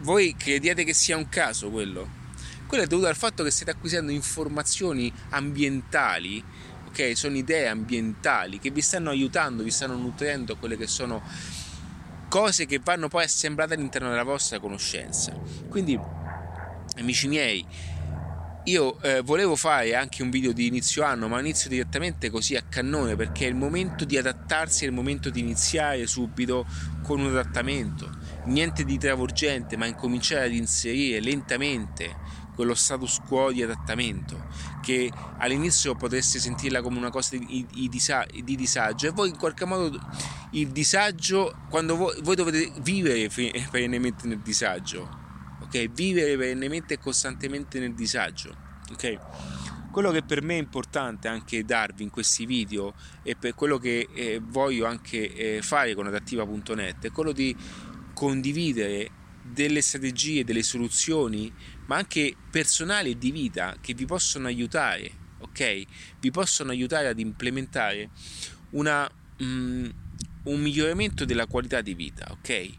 Voi 0.00 0.34
crediate 0.36 0.84
che 0.84 0.92
sia 0.92 1.16
un 1.16 1.28
caso 1.28 1.70
quello? 1.70 2.18
Quello 2.66 2.84
è 2.84 2.86
dovuto 2.86 3.08
al 3.08 3.16
fatto 3.16 3.42
che 3.44 3.50
state 3.50 3.70
acquisendo 3.70 4.10
informazioni 4.12 5.12
ambientali, 5.30 6.42
ok? 6.88 7.16
Sono 7.16 7.36
idee 7.36 7.68
ambientali 7.68 8.58
che 8.58 8.70
vi 8.70 8.80
stanno 8.80 9.10
aiutando, 9.10 9.62
vi 9.62 9.70
stanno 9.70 9.96
nutrendo 9.96 10.56
quelle 10.56 10.76
che 10.76 10.86
sono 10.86 11.22
cose 12.28 12.66
che 12.66 12.80
vanno 12.82 13.08
poi 13.08 13.24
assemblate 13.24 13.74
all'interno 13.74 14.08
della 14.08 14.22
vostra 14.22 14.60
conoscenza. 14.60 15.32
Quindi, 15.68 15.98
amici 16.96 17.26
miei, 17.26 17.66
io 18.64 19.00
eh, 19.00 19.22
volevo 19.22 19.56
fare 19.56 19.94
anche 19.94 20.22
un 20.22 20.30
video 20.30 20.52
di 20.52 20.66
inizio 20.66 21.02
anno, 21.02 21.28
ma 21.28 21.40
inizio 21.40 21.70
direttamente 21.70 22.28
così 22.28 22.56
a 22.56 22.62
cannone 22.62 23.16
perché 23.16 23.46
è 23.46 23.48
il 23.48 23.54
momento 23.54 24.04
di 24.04 24.18
adattarsi, 24.18 24.84
è 24.84 24.88
il 24.88 24.92
momento 24.92 25.30
di 25.30 25.40
iniziare 25.40 26.06
subito 26.06 26.66
con 27.02 27.20
un 27.20 27.28
adattamento. 27.28 28.10
Niente 28.44 28.84
di 28.84 28.98
travolgente, 28.98 29.76
ma 29.76 29.86
incominciare 29.86 30.46
ad 30.46 30.52
inserire 30.52 31.20
lentamente 31.20 32.16
quello 32.54 32.74
status 32.74 33.20
quo 33.26 33.50
di 33.52 33.62
adattamento 33.62 34.48
che 34.82 35.10
all'inizio 35.38 35.94
potreste 35.94 36.38
sentirla 36.38 36.82
come 36.82 36.98
una 36.98 37.08
cosa 37.08 37.38
di, 37.38 37.66
di, 37.70 37.88
di 37.88 38.56
disagio 38.56 39.06
e 39.06 39.10
voi 39.10 39.30
in 39.30 39.38
qualche 39.38 39.64
modo 39.64 39.98
il 40.50 40.68
disagio 40.68 41.56
quando 41.70 41.96
voi, 41.96 42.20
voi 42.22 42.36
dovete 42.36 42.70
vivere 42.80 43.30
perennemente 43.70 44.26
nel 44.26 44.40
disagio 44.40 45.19
ok? 45.70 45.88
Vivere 45.92 46.36
perennemente 46.36 46.94
e 46.94 46.98
costantemente 46.98 47.78
nel 47.78 47.94
disagio, 47.94 48.54
ok? 48.90 49.18
Quello 49.92 50.10
che 50.10 50.22
per 50.22 50.42
me 50.42 50.54
è 50.54 50.58
importante 50.58 51.28
anche 51.28 51.64
darvi 51.64 52.02
in 52.02 52.10
questi 52.10 52.44
video 52.46 52.94
e 53.22 53.36
per 53.36 53.54
quello 53.54 53.78
che 53.78 54.08
eh, 54.12 54.40
voglio 54.42 54.86
anche 54.86 55.56
eh, 55.56 55.62
fare 55.62 55.94
con 55.94 56.06
adattiva.net 56.06 57.06
è 57.06 57.10
quello 57.10 57.32
di 57.32 57.56
condividere 58.14 59.10
delle 59.42 59.80
strategie, 59.80 60.44
delle 60.44 60.62
soluzioni, 60.62 61.52
ma 61.86 61.96
anche 61.96 62.36
personali 62.50 63.12
e 63.12 63.18
di 63.18 63.30
vita 63.30 63.76
che 63.80 63.94
vi 63.94 64.06
possono 64.06 64.46
aiutare, 64.46 65.10
ok? 65.38 65.82
Vi 66.20 66.30
possono 66.30 66.70
aiutare 66.70 67.08
ad 67.08 67.18
implementare 67.18 68.10
una, 68.70 69.10
mm, 69.42 69.88
un 70.44 70.60
miglioramento 70.60 71.24
della 71.24 71.46
qualità 71.46 71.80
di 71.80 71.94
vita, 71.94 72.26
ok? 72.30 72.70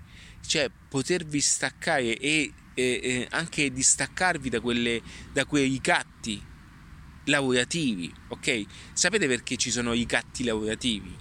Cioè 0.46 0.70
potervi 0.90 1.42
staccare 1.42 2.18
e 2.18 2.54
e, 2.74 3.00
e 3.04 3.28
anche 3.32 3.72
distaccarvi 3.72 4.50
da, 4.50 4.60
quelle, 4.60 5.02
da 5.32 5.46
quei 5.46 5.70
ricatti 5.70 6.50
lavorativi, 7.26 8.12
ok? 8.30 8.64
Sapete 8.94 9.28
perché 9.28 9.56
ci 9.58 9.72
sono 9.72 9.94
i 9.94 10.00
ricatti 10.00 10.44
lavorativi, 10.44 11.16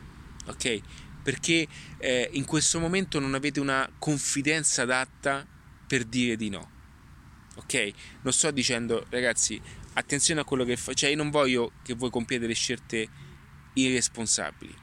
ok? 0.46 0.80
Perché 1.22 1.66
eh, 1.98 2.28
in 2.32 2.44
questo 2.44 2.80
momento 2.80 3.18
non 3.18 3.34
avete 3.34 3.60
una 3.60 3.90
confidenza 3.98 4.82
adatta 4.82 5.46
per 5.86 6.04
dire 6.04 6.36
di 6.36 6.48
no, 6.48 6.70
ok? 7.56 7.92
Non 8.22 8.32
sto 8.32 8.50
dicendo, 8.50 9.06
ragazzi, 9.10 9.60
attenzione 9.94 10.40
a 10.40 10.44
quello 10.44 10.64
che 10.64 10.76
fa, 10.76 10.94
cioè 10.94 11.10
io 11.10 11.16
non 11.16 11.30
voglio 11.30 11.72
che 11.82 11.94
voi 11.94 12.10
compiate 12.10 12.46
le 12.46 12.54
scelte 12.54 13.08
irresponsabili, 13.74 14.74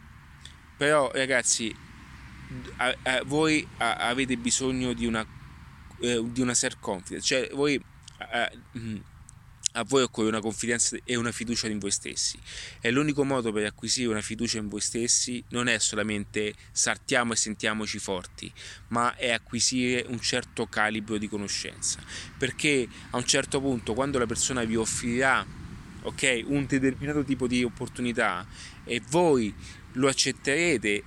però 0.78 1.12
ragazzi, 1.12 1.74
a, 2.78 2.96
a, 3.04 3.24
voi 3.26 3.68
a, 3.78 3.96
avete 3.96 4.38
bisogno 4.38 4.94
di 4.94 5.06
una 5.06 5.26
eh, 6.00 6.24
di 6.32 6.42
una 6.42 6.54
self 6.54 6.78
confidence, 6.80 7.26
cioè 7.26 7.50
voi, 7.54 7.76
eh, 7.76 8.58
mm, 8.78 8.98
a 9.74 9.84
voi 9.84 10.02
occorre 10.02 10.28
una 10.28 10.40
confidenza 10.40 10.98
e 11.04 11.16
una 11.16 11.32
fiducia 11.32 11.68
in 11.68 11.80
voi 11.80 11.92
stessi. 11.92 12.40
E 12.82 12.92
l'unico 12.92 13.24
modo 13.24 13.52
per 13.52 13.66
acquisire 13.66 14.10
una 14.10 14.22
fiducia 14.22 14.58
in 14.58 14.68
voi 14.68 14.82
stessi 14.82 15.44
non 15.50 15.68
è 15.68 15.78
solamente 15.78 16.54
sartiamo 16.72 17.34
e 17.34 17.36
sentiamoci 17.36 18.00
forti, 18.00 18.52
ma 18.90 19.16
è 19.16 19.32
acquisire 19.32 20.06
un 20.08 20.20
certo 20.20 20.66
calibro 20.68 21.18
di 21.18 21.28
conoscenza, 21.28 22.00
perché 22.38 22.88
a 23.12 23.18
un 23.18 23.26
certo 23.26 23.62
punto 23.62 23.94
quando 23.94 24.18
la 24.18 24.26
persona 24.26 24.64
vi 24.64 24.76
offrirà 24.76 25.46
ok, 26.02 26.44
un 26.46 26.66
determinato 26.66 27.24
tipo 27.24 27.48
di 27.48 27.64
opportunità 27.64 28.48
e 28.84 29.02
voi 29.10 29.54
lo 29.94 30.08
accetterete, 30.08 31.04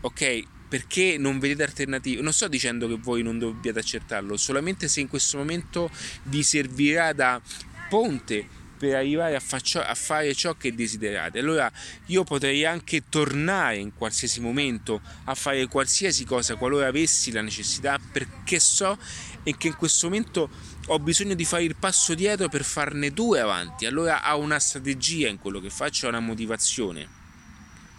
ok, 0.00 0.42
perché 0.70 1.16
non 1.18 1.40
vedete 1.40 1.64
alternative. 1.64 2.22
Non 2.22 2.32
sto 2.32 2.46
dicendo 2.46 2.86
che 2.86 2.94
voi 2.94 3.24
non 3.24 3.40
dobbiate 3.40 3.80
accettarlo, 3.80 4.36
solamente 4.36 4.86
se 4.86 5.00
in 5.00 5.08
questo 5.08 5.36
momento 5.36 5.90
vi 6.22 6.44
servirà 6.44 7.12
da 7.12 7.42
ponte 7.88 8.46
per 8.78 8.94
arrivare 8.94 9.34
a, 9.34 9.40
faccio, 9.40 9.82
a, 9.82 9.94
fare 9.94 10.32
ciò 10.32 10.54
che 10.54 10.72
desiderate. 10.72 11.40
Allora 11.40 11.70
io 12.06 12.22
potrei 12.22 12.64
anche 12.64 13.02
tornare 13.08 13.76
in 13.78 13.92
qualsiasi 13.92 14.40
momento 14.40 15.02
a 15.24 15.34
fare 15.34 15.66
qualsiasi 15.66 16.24
cosa 16.24 16.54
qualora 16.54 16.86
avessi 16.86 17.32
la 17.32 17.42
necessità 17.42 17.98
perché 18.12 18.60
so 18.60 18.96
e 19.42 19.56
che 19.58 19.66
in 19.66 19.76
questo 19.76 20.06
momento 20.06 20.48
ho 20.86 20.98
bisogno 21.00 21.34
di 21.34 21.44
fare 21.44 21.64
il 21.64 21.76
passo 21.76 22.14
dietro 22.14 22.48
per 22.48 22.62
farne 22.62 23.10
due 23.10 23.40
avanti. 23.40 23.86
Allora 23.86 24.34
ho 24.34 24.38
una 24.38 24.60
strategia 24.60 25.28
in 25.28 25.38
quello 25.38 25.60
che 25.60 25.68
faccio, 25.68 26.06
ho 26.06 26.10
una 26.10 26.20
motivazione. 26.20 27.18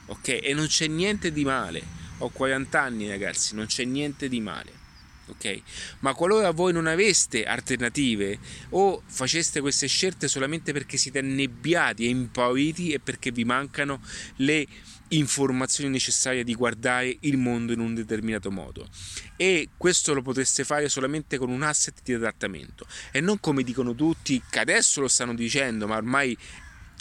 Ok? 0.05 0.39
E 0.41 0.53
non 0.53 0.67
c'è 0.67 0.87
niente 0.87 1.33
di 1.33 1.43
male 1.43 1.99
ho 2.21 2.29
40 2.29 2.81
anni 2.81 3.09
ragazzi, 3.09 3.55
non 3.55 3.65
c'è 3.65 3.83
niente 3.83 4.29
di 4.29 4.39
male. 4.39 4.79
ok? 5.27 5.61
Ma 5.99 6.13
qualora 6.13 6.51
voi 6.51 6.73
non 6.73 6.87
aveste 6.87 7.45
alternative 7.45 8.37
o 8.69 9.01
faceste 9.05 9.61
queste 9.61 9.87
scelte 9.87 10.27
solamente 10.27 10.73
perché 10.73 10.97
siete 10.97 11.19
annebbiati 11.19 12.05
e 12.05 12.09
impauriti 12.09 12.91
e 12.91 12.99
perché 12.99 13.31
vi 13.31 13.43
mancano 13.43 14.01
le 14.37 14.67
informazioni 15.11 15.89
necessarie 15.89 16.43
di 16.43 16.55
guardare 16.55 17.17
il 17.21 17.37
mondo 17.37 17.73
in 17.73 17.79
un 17.79 17.93
determinato 17.93 18.49
modo 18.49 18.87
e 19.35 19.69
questo 19.75 20.13
lo 20.13 20.21
potreste 20.21 20.63
fare 20.63 20.87
solamente 20.87 21.37
con 21.37 21.49
un 21.49 21.63
asset 21.63 21.99
di 22.03 22.13
adattamento 22.13 22.85
e 23.11 23.19
non 23.19 23.39
come 23.39 23.63
dicono 23.63 23.93
tutti 23.93 24.41
che 24.49 24.59
adesso 24.59 25.01
lo 25.01 25.07
stanno 25.07 25.33
dicendo 25.33 25.87
ma 25.87 25.97
ormai 25.97 26.37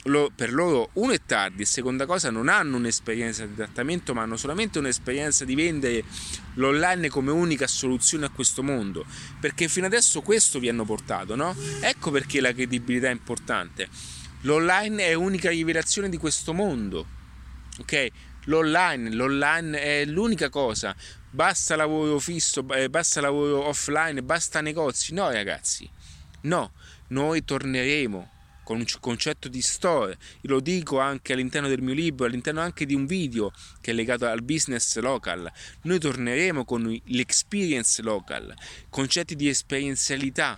lo, 0.05 0.31
per 0.35 0.53
loro 0.53 0.91
uno 0.95 1.13
è 1.13 1.21
tardi 1.25 1.63
e 1.63 1.67
seconda 1.67 2.07
cosa 2.07 2.31
non 2.31 2.49
hanno 2.49 2.77
un'esperienza 2.77 3.45
di 3.45 3.55
trattamento 3.55 4.15
ma 4.15 4.23
hanno 4.23 4.37
solamente 4.37 4.79
un'esperienza 4.79 5.45
di 5.45 5.55
vendere 5.55 6.05
l'online 6.55 7.09
come 7.09 7.31
unica 7.31 7.67
soluzione 7.67 8.27
a 8.27 8.31
questo 8.31 8.63
mondo. 8.63 9.05
Perché 9.39 9.69
fino 9.69 9.87
adesso 9.87 10.23
questo 10.23 10.59
vi 10.59 10.69
hanno 10.69 10.85
portato 10.85 11.37
no? 11.37 11.55
ecco 11.81 12.11
perché 12.11 12.41
la 12.41 12.53
credibilità 12.53 13.09
è 13.09 13.13
importante. 13.13 13.89
L'online 14.43 15.05
è 15.05 15.15
unica 15.15 15.51
rivelazione 15.51 16.09
di 16.09 16.17
questo 16.17 16.55
mondo 16.55 17.07
ok? 17.79 18.09
L'online 18.45 19.11
l'online 19.11 19.81
è 19.81 20.05
l'unica 20.07 20.49
cosa. 20.49 20.95
Basta 21.33 21.77
lavoro 21.77 22.19
fisso 22.19 22.67
eh, 22.71 22.89
basta 22.89 23.21
lavoro 23.21 23.67
offline 23.67 24.23
basta 24.23 24.61
negozi. 24.61 25.13
No 25.13 25.31
ragazzi 25.31 25.89
no. 26.43 26.73
Noi 27.09 27.45
torneremo 27.45 28.31
con 28.71 28.79
un 28.79 28.85
concetto 29.01 29.49
di 29.49 29.61
store. 29.63 30.17
Io 30.43 30.51
lo 30.51 30.61
dico 30.61 31.01
anche 31.01 31.33
all'interno 31.33 31.67
del 31.67 31.83
mio 31.83 31.93
libro, 31.93 32.27
all'interno 32.27 32.61
anche 32.61 32.87
di 32.87 32.95
un 32.95 33.05
video 33.05 33.53
che 33.81 33.91
è 33.91 33.95
legato 33.95 34.27
al 34.27 34.43
business 34.43 34.97
local. 35.01 35.51
Noi 35.83 35.99
torneremo 35.99 36.65
con 36.65 36.97
l'experience 37.07 38.01
local, 38.01 38.55
concetti 38.89 39.35
di 39.35 39.49
esperienzialità, 39.49 40.57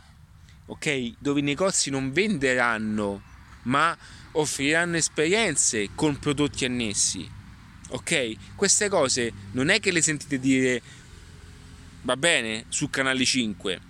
ok? 0.67 1.15
Dove 1.21 1.41
i 1.41 1.43
negozi 1.43 1.89
non 1.89 2.13
venderanno, 2.13 3.23
ma 3.63 3.97
offriranno 4.33 4.99
esperienze 4.99 5.89
con 5.95 6.19
prodotti 6.19 6.67
annessi. 6.67 7.27
Ok? 7.93 8.55
Queste 8.55 8.91
cose 8.91 9.33
non 9.53 9.71
è 9.71 9.81
che 9.81 9.91
le 9.91 10.03
sentite 10.03 10.39
dire 10.39 10.83
va 12.03 12.19
bene 12.19 12.67
su 12.69 12.91
canale 12.91 13.25
5, 13.25 13.81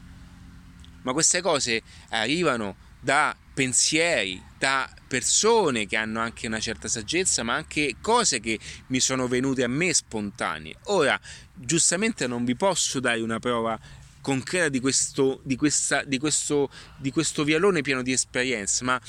ma 1.03 1.13
queste 1.13 1.41
cose 1.41 1.83
arrivano 2.11 2.82
da 3.03 3.37
pensieri, 3.53 4.41
da 4.59 4.89
persone 5.09 5.87
che 5.87 5.97
hanno 5.97 6.21
anche 6.21 6.47
una 6.47 6.61
certa 6.61 6.87
saggezza, 6.87 7.43
ma 7.43 7.55
anche 7.55 7.97
cose 8.01 8.39
che 8.39 8.59
mi 8.87 9.01
sono 9.01 9.27
venute 9.27 9.65
a 9.65 9.69
me 9.69 9.93
spontanee. 9.93 10.77
Ora, 10.85 11.21
giustamente 11.53 12.29
non 12.29 12.45
vi 12.45 12.55
posso 12.55 13.01
dare 13.01 13.21
una 13.21 13.41
prova 13.41 13.79
concreta 14.21 14.69
di 14.69 14.79
questo, 14.79 15.41
di 15.43 15.57
questa, 15.57 16.05
di 16.05 16.19
questo, 16.19 16.71
di 16.97 17.11
questo 17.11 17.43
vialone 17.43 17.83
pieno 17.83 18.03
di 18.03 18.13
esperienza, 18.13 18.85
ma 18.85 19.01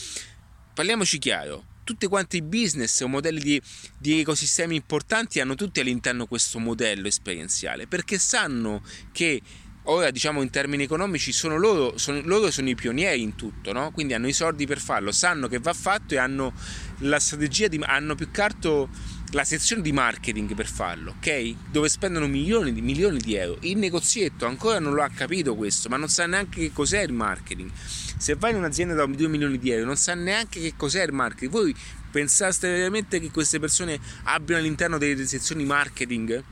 parliamoci 0.74 1.20
chiaro. 1.20 1.66
Tutti 1.84 2.08
quanti 2.08 2.38
i 2.38 2.42
business 2.42 3.02
o 3.02 3.08
modelli 3.08 3.42
di, 3.42 3.62
di 3.98 4.22
ecosistemi 4.22 4.76
importanti 4.76 5.40
hanno 5.40 5.54
tutti 5.54 5.82
all'interno 5.82 6.26
questo 6.28 6.58
modello 6.58 7.08
esperienziale 7.08 7.88
perché 7.88 8.18
sanno 8.18 8.82
che 9.12 9.42
ora 9.84 10.12
diciamo 10.12 10.42
in 10.42 10.50
termini 10.50 10.84
economici 10.84 11.32
sono 11.32 11.58
loro, 11.58 11.98
sono, 11.98 12.22
loro 12.24 12.52
sono 12.52 12.70
i 12.70 12.76
pionieri 12.76 13.22
in 13.22 13.36
tutto, 13.36 13.74
no? 13.74 13.92
quindi 13.92 14.14
hanno 14.14 14.28
i 14.28 14.34
soldi 14.34 14.66
per 14.66 14.80
farlo, 14.80 15.12
sanno 15.12 15.48
che 15.48 15.60
va 15.60 15.74
fatto 15.74 16.14
e 16.14 16.18
hanno 16.18 16.54
la 17.00 17.20
strategia, 17.20 17.68
di, 17.68 17.80
hanno 17.84 18.16
più 18.16 18.32
che 18.32 18.42
altro 18.42 18.90
la 19.34 19.44
sezione 19.44 19.82
di 19.82 19.92
marketing 19.92 20.54
per 20.54 20.68
farlo, 20.68 21.16
ok? 21.18 21.56
Dove 21.72 21.90
spendono 21.90 22.28
milioni 22.28 22.72
di, 22.72 22.82
milioni 22.82 23.18
di 23.18 23.34
euro. 23.36 23.58
Il 23.62 23.78
negozietto 23.78 24.46
ancora 24.46 24.80
non 24.80 24.94
lo 24.94 25.02
ha 25.02 25.10
capito 25.10 25.56
questo, 25.56 25.90
ma 25.90 25.98
non 25.98 26.08
sa 26.08 26.28
neanche 26.28 26.60
che 26.60 26.72
cos'è 26.72 27.02
il 27.02 27.14
marketing. 27.14 27.72
Se 27.74 28.36
vai 28.36 28.52
in 28.52 28.58
un'azienda 28.58 28.94
da 28.94 29.06
2 29.06 29.28
milioni 29.28 29.58
di 29.58 29.72
euro, 29.72 29.86
non 29.86 29.98
sa 29.98 30.14
neanche 30.14 30.62
che 30.62 30.74
cos'è 30.78 31.04
il 31.04 31.14
marketing. 31.14 31.52
Voi 31.52 31.76
pensaste 32.12 32.70
veramente 32.70 33.20
che 33.20 33.32
queste 33.32 33.60
persone 33.60 34.00
abbiano 34.26 34.62
all'interno 34.62 35.00
delle 35.00 35.26
sezioni 35.26 35.66
marketing? 35.66 36.44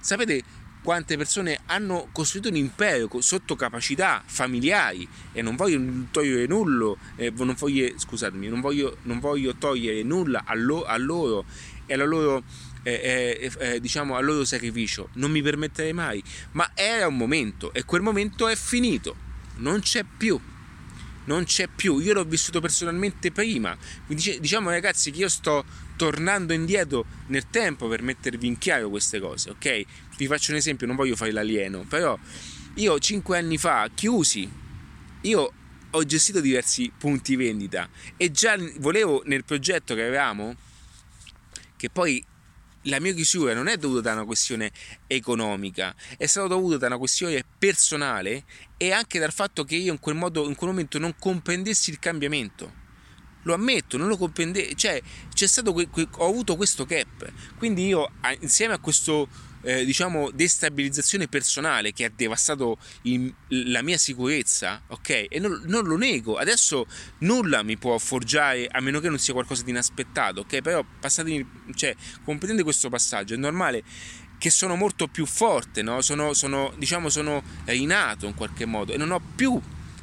Sapete 0.00 0.42
quante 0.84 1.16
persone 1.16 1.60
hanno 1.64 2.10
costruito 2.12 2.50
un 2.50 2.56
impero 2.56 3.08
sotto 3.22 3.56
capacità 3.56 4.22
familiari. 4.24 5.08
E 5.32 5.40
non 5.40 5.56
voglio 5.56 5.80
togliere 6.10 6.46
nulla, 6.46 6.94
eh, 7.16 7.32
non 7.34 7.56
voglio, 7.58 7.98
scusatemi, 7.98 8.48
non 8.48 8.60
voglio, 8.60 8.98
non 9.02 9.18
voglio 9.18 9.56
togliere 9.56 10.02
nulla 10.02 10.42
a, 10.44 10.54
lo, 10.54 10.84
a 10.84 10.98
loro 10.98 11.46
e 11.86 11.94
alla 11.94 12.04
loro, 12.04 12.42
eh, 12.82 13.40
eh, 13.40 13.52
eh, 13.58 13.80
diciamo, 13.80 14.14
al 14.14 14.26
loro 14.26 14.44
sacrificio, 14.44 15.08
non 15.14 15.30
mi 15.30 15.40
permetterei 15.40 15.94
mai, 15.94 16.22
ma 16.52 16.70
era 16.74 17.06
un 17.06 17.16
momento 17.16 17.72
e 17.72 17.84
quel 17.84 18.02
momento 18.02 18.46
è 18.46 18.54
finito, 18.54 19.16
non 19.56 19.80
c'è 19.80 20.04
più 20.04 20.38
non 21.24 21.44
c'è 21.44 21.68
più. 21.68 21.98
Io 21.98 22.12
l'ho 22.12 22.24
vissuto 22.24 22.60
personalmente 22.60 23.30
prima. 23.30 23.76
Quindi 24.06 24.38
diciamo 24.40 24.70
ragazzi 24.70 25.10
che 25.10 25.20
io 25.20 25.28
sto 25.28 25.64
tornando 25.96 26.52
indietro 26.52 27.04
nel 27.28 27.48
tempo 27.50 27.88
per 27.88 28.02
mettervi 28.02 28.46
in 28.46 28.58
chiaro 28.58 28.88
queste 28.88 29.20
cose, 29.20 29.50
ok? 29.50 29.84
Vi 30.16 30.26
faccio 30.26 30.50
un 30.50 30.56
esempio, 30.56 30.86
non 30.86 30.96
voglio 30.96 31.16
fare 31.16 31.32
l'alieno, 31.32 31.84
però 31.88 32.18
io 32.74 32.98
cinque 32.98 33.38
anni 33.38 33.58
fa, 33.58 33.88
chiusi, 33.94 34.50
io 35.22 35.52
ho 35.90 36.04
gestito 36.04 36.40
diversi 36.40 36.90
punti 36.96 37.36
vendita 37.36 37.88
e 38.16 38.32
già 38.32 38.56
volevo 38.78 39.22
nel 39.26 39.44
progetto 39.44 39.94
che 39.94 40.02
avevamo, 40.02 40.56
che 41.76 41.88
poi 41.90 42.24
la 42.84 43.00
mia 43.00 43.12
chiusura 43.12 43.54
non 43.54 43.68
è 43.68 43.76
dovuta 43.76 44.00
da 44.00 44.12
una 44.12 44.24
questione 44.24 44.70
economica, 45.06 45.94
è 46.16 46.26
stata 46.26 46.48
dovuta 46.48 46.76
da 46.76 46.86
una 46.86 46.98
questione 46.98 47.44
personale 47.58 48.44
e 48.76 48.92
anche 48.92 49.18
dal 49.18 49.32
fatto 49.32 49.64
che 49.64 49.76
io 49.76 49.92
in 49.92 50.00
quel, 50.00 50.16
modo, 50.16 50.46
in 50.48 50.54
quel 50.54 50.70
momento 50.70 50.98
non 50.98 51.14
comprendessi 51.18 51.90
il 51.90 51.98
cambiamento. 51.98 52.82
Lo 53.42 53.52
ammetto, 53.52 53.98
non 53.98 54.08
lo 54.08 54.16
comprendevo, 54.16 54.74
cioè 54.74 55.02
que- 55.34 55.88
que- 55.88 56.08
ho 56.10 56.28
avuto 56.28 56.56
questo 56.56 56.86
gap. 56.86 57.30
Quindi 57.58 57.86
io 57.86 58.10
insieme 58.40 58.72
a 58.72 58.78
questo 58.78 59.28
eh, 59.64 59.84
diciamo, 59.84 60.30
destabilizzazione 60.30 61.26
personale 61.26 61.92
che 61.92 62.04
ha 62.04 62.12
devastato 62.14 62.78
il, 63.02 63.32
la 63.48 63.82
mia 63.82 63.96
sicurezza, 63.96 64.82
ok? 64.88 65.26
E 65.28 65.38
non, 65.40 65.62
non, 65.64 65.84
lo 65.84 65.96
nego, 65.96 66.36
adesso 66.36 66.86
nulla 67.18 67.62
mi 67.62 67.76
può 67.76 67.96
forgiare 67.98 68.68
a 68.70 68.80
meno 68.80 69.00
che 69.00 69.08
non 69.08 69.18
sia 69.18 69.32
qualcosa 69.32 69.62
di 69.64 69.70
inaspettato, 69.70 70.40
ok? 70.40 70.60
Però 70.60 70.84
passatemi, 71.00 71.46
cioè, 71.74 71.94
comprendendo 72.22 72.62
questo 72.62 72.88
passaggio, 72.90 73.34
è 73.34 73.38
normale 73.38 73.82
che 74.38 74.50
sono 74.50 74.76
molto 74.76 75.08
più 75.08 75.24
forte, 75.24 75.82
no? 75.82 76.02
Sono, 76.02 76.34
sono, 76.34 76.74
diciamo, 76.76 77.08
sono 77.08 77.42
rinato 77.64 78.26
in 78.26 78.34
qualche 78.34 78.66
modo 78.66 78.92
e 78.92 78.98
non 78.98 79.10
ho 79.10 79.20
più 79.34 79.58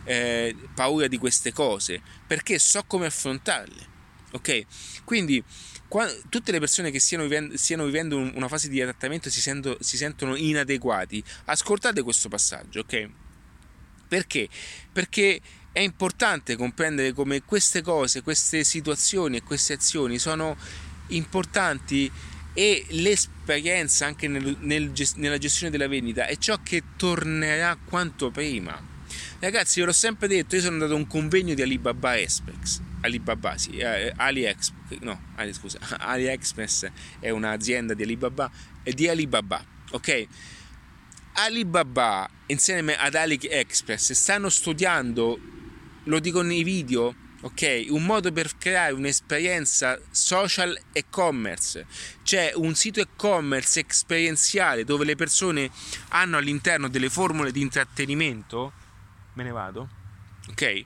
eh, 0.05 0.55
paura 0.73 1.07
di 1.07 1.17
queste 1.17 1.53
cose 1.53 2.01
perché 2.25 2.57
so 2.57 2.83
come 2.87 3.05
affrontarle, 3.05 3.87
ok? 4.31 4.65
Quindi 5.03 5.43
tutte 6.29 6.51
le 6.53 6.59
persone 6.59 6.89
che 6.89 6.99
stiano 6.99 7.23
vivendo, 7.23 7.57
stiano 7.57 7.83
vivendo 7.83 8.17
una 8.17 8.47
fase 8.47 8.69
di 8.69 8.81
adattamento 8.81 9.29
si, 9.29 9.41
sento, 9.41 9.77
si 9.81 9.97
sentono 9.97 10.35
inadeguati, 10.35 11.21
ascoltate 11.45 12.01
questo 12.01 12.29
passaggio, 12.29 12.79
ok? 12.81 13.09
Perché? 14.07 14.47
Perché 14.91 15.41
è 15.73 15.79
importante 15.79 16.55
comprendere 16.55 17.11
come 17.11 17.43
queste 17.43 17.81
cose, 17.81 18.21
queste 18.21 18.63
situazioni 18.63 19.37
e 19.37 19.43
queste 19.43 19.73
azioni 19.73 20.17
sono 20.17 20.55
importanti 21.07 22.09
e 22.53 22.85
l'esperienza 22.89 24.05
anche 24.05 24.27
nel, 24.27 24.57
nel, 24.59 24.91
nella 25.15 25.37
gestione 25.37 25.71
della 25.71 25.87
vendita 25.87 26.25
è 26.25 26.37
ciò 26.37 26.59
che 26.63 26.83
tornerà 26.95 27.77
quanto 27.83 28.31
prima. 28.31 28.89
Ragazzi, 29.39 29.79
io 29.79 29.85
l'ho 29.85 29.93
sempre 29.93 30.27
detto, 30.27 30.55
io 30.55 30.61
sono 30.61 30.73
andato 30.73 30.93
a 30.93 30.97
un 30.97 31.07
convegno 31.07 31.53
di 31.53 31.61
Alibaba 31.61 32.17
Express 32.17 32.81
Alibaba, 33.01 33.57
sì, 33.57 33.77
eh, 33.77 34.13
AliExpress, 34.15 34.99
no, 35.01 35.21
Ali, 35.35 35.53
scusa, 35.53 35.79
AliExpress 35.99 36.91
è 37.19 37.29
un'azienda 37.29 37.93
di 37.93 38.03
Alibaba, 38.03 38.49
è 38.83 38.91
di 38.91 39.07
Alibaba, 39.07 39.63
ok? 39.91 40.27
Alibaba 41.33 42.29
insieme 42.47 42.97
ad 42.97 43.15
AliExpress 43.15 44.11
stanno 44.11 44.49
studiando, 44.49 45.39
lo 46.03 46.19
dico 46.19 46.41
nei 46.41 46.63
video, 46.63 47.15
ok? 47.41 47.87
Un 47.89 48.03
modo 48.03 48.31
per 48.31 48.57
creare 48.57 48.93
un'esperienza 48.93 49.99
social 50.11 50.77
e-commerce. 50.91 51.85
C'è 52.23 52.51
un 52.55 52.75
sito 52.75 52.99
e-commerce 52.99 53.83
esperienziale 53.87 54.83
dove 54.83 55.05
le 55.05 55.15
persone 55.15 55.69
hanno 56.09 56.37
all'interno 56.37 56.87
delle 56.87 57.09
formule 57.09 57.51
di 57.51 57.61
intrattenimento. 57.61 58.73
Me 59.33 59.43
ne 59.43 59.51
vado? 59.51 59.89
Ok? 60.49 60.85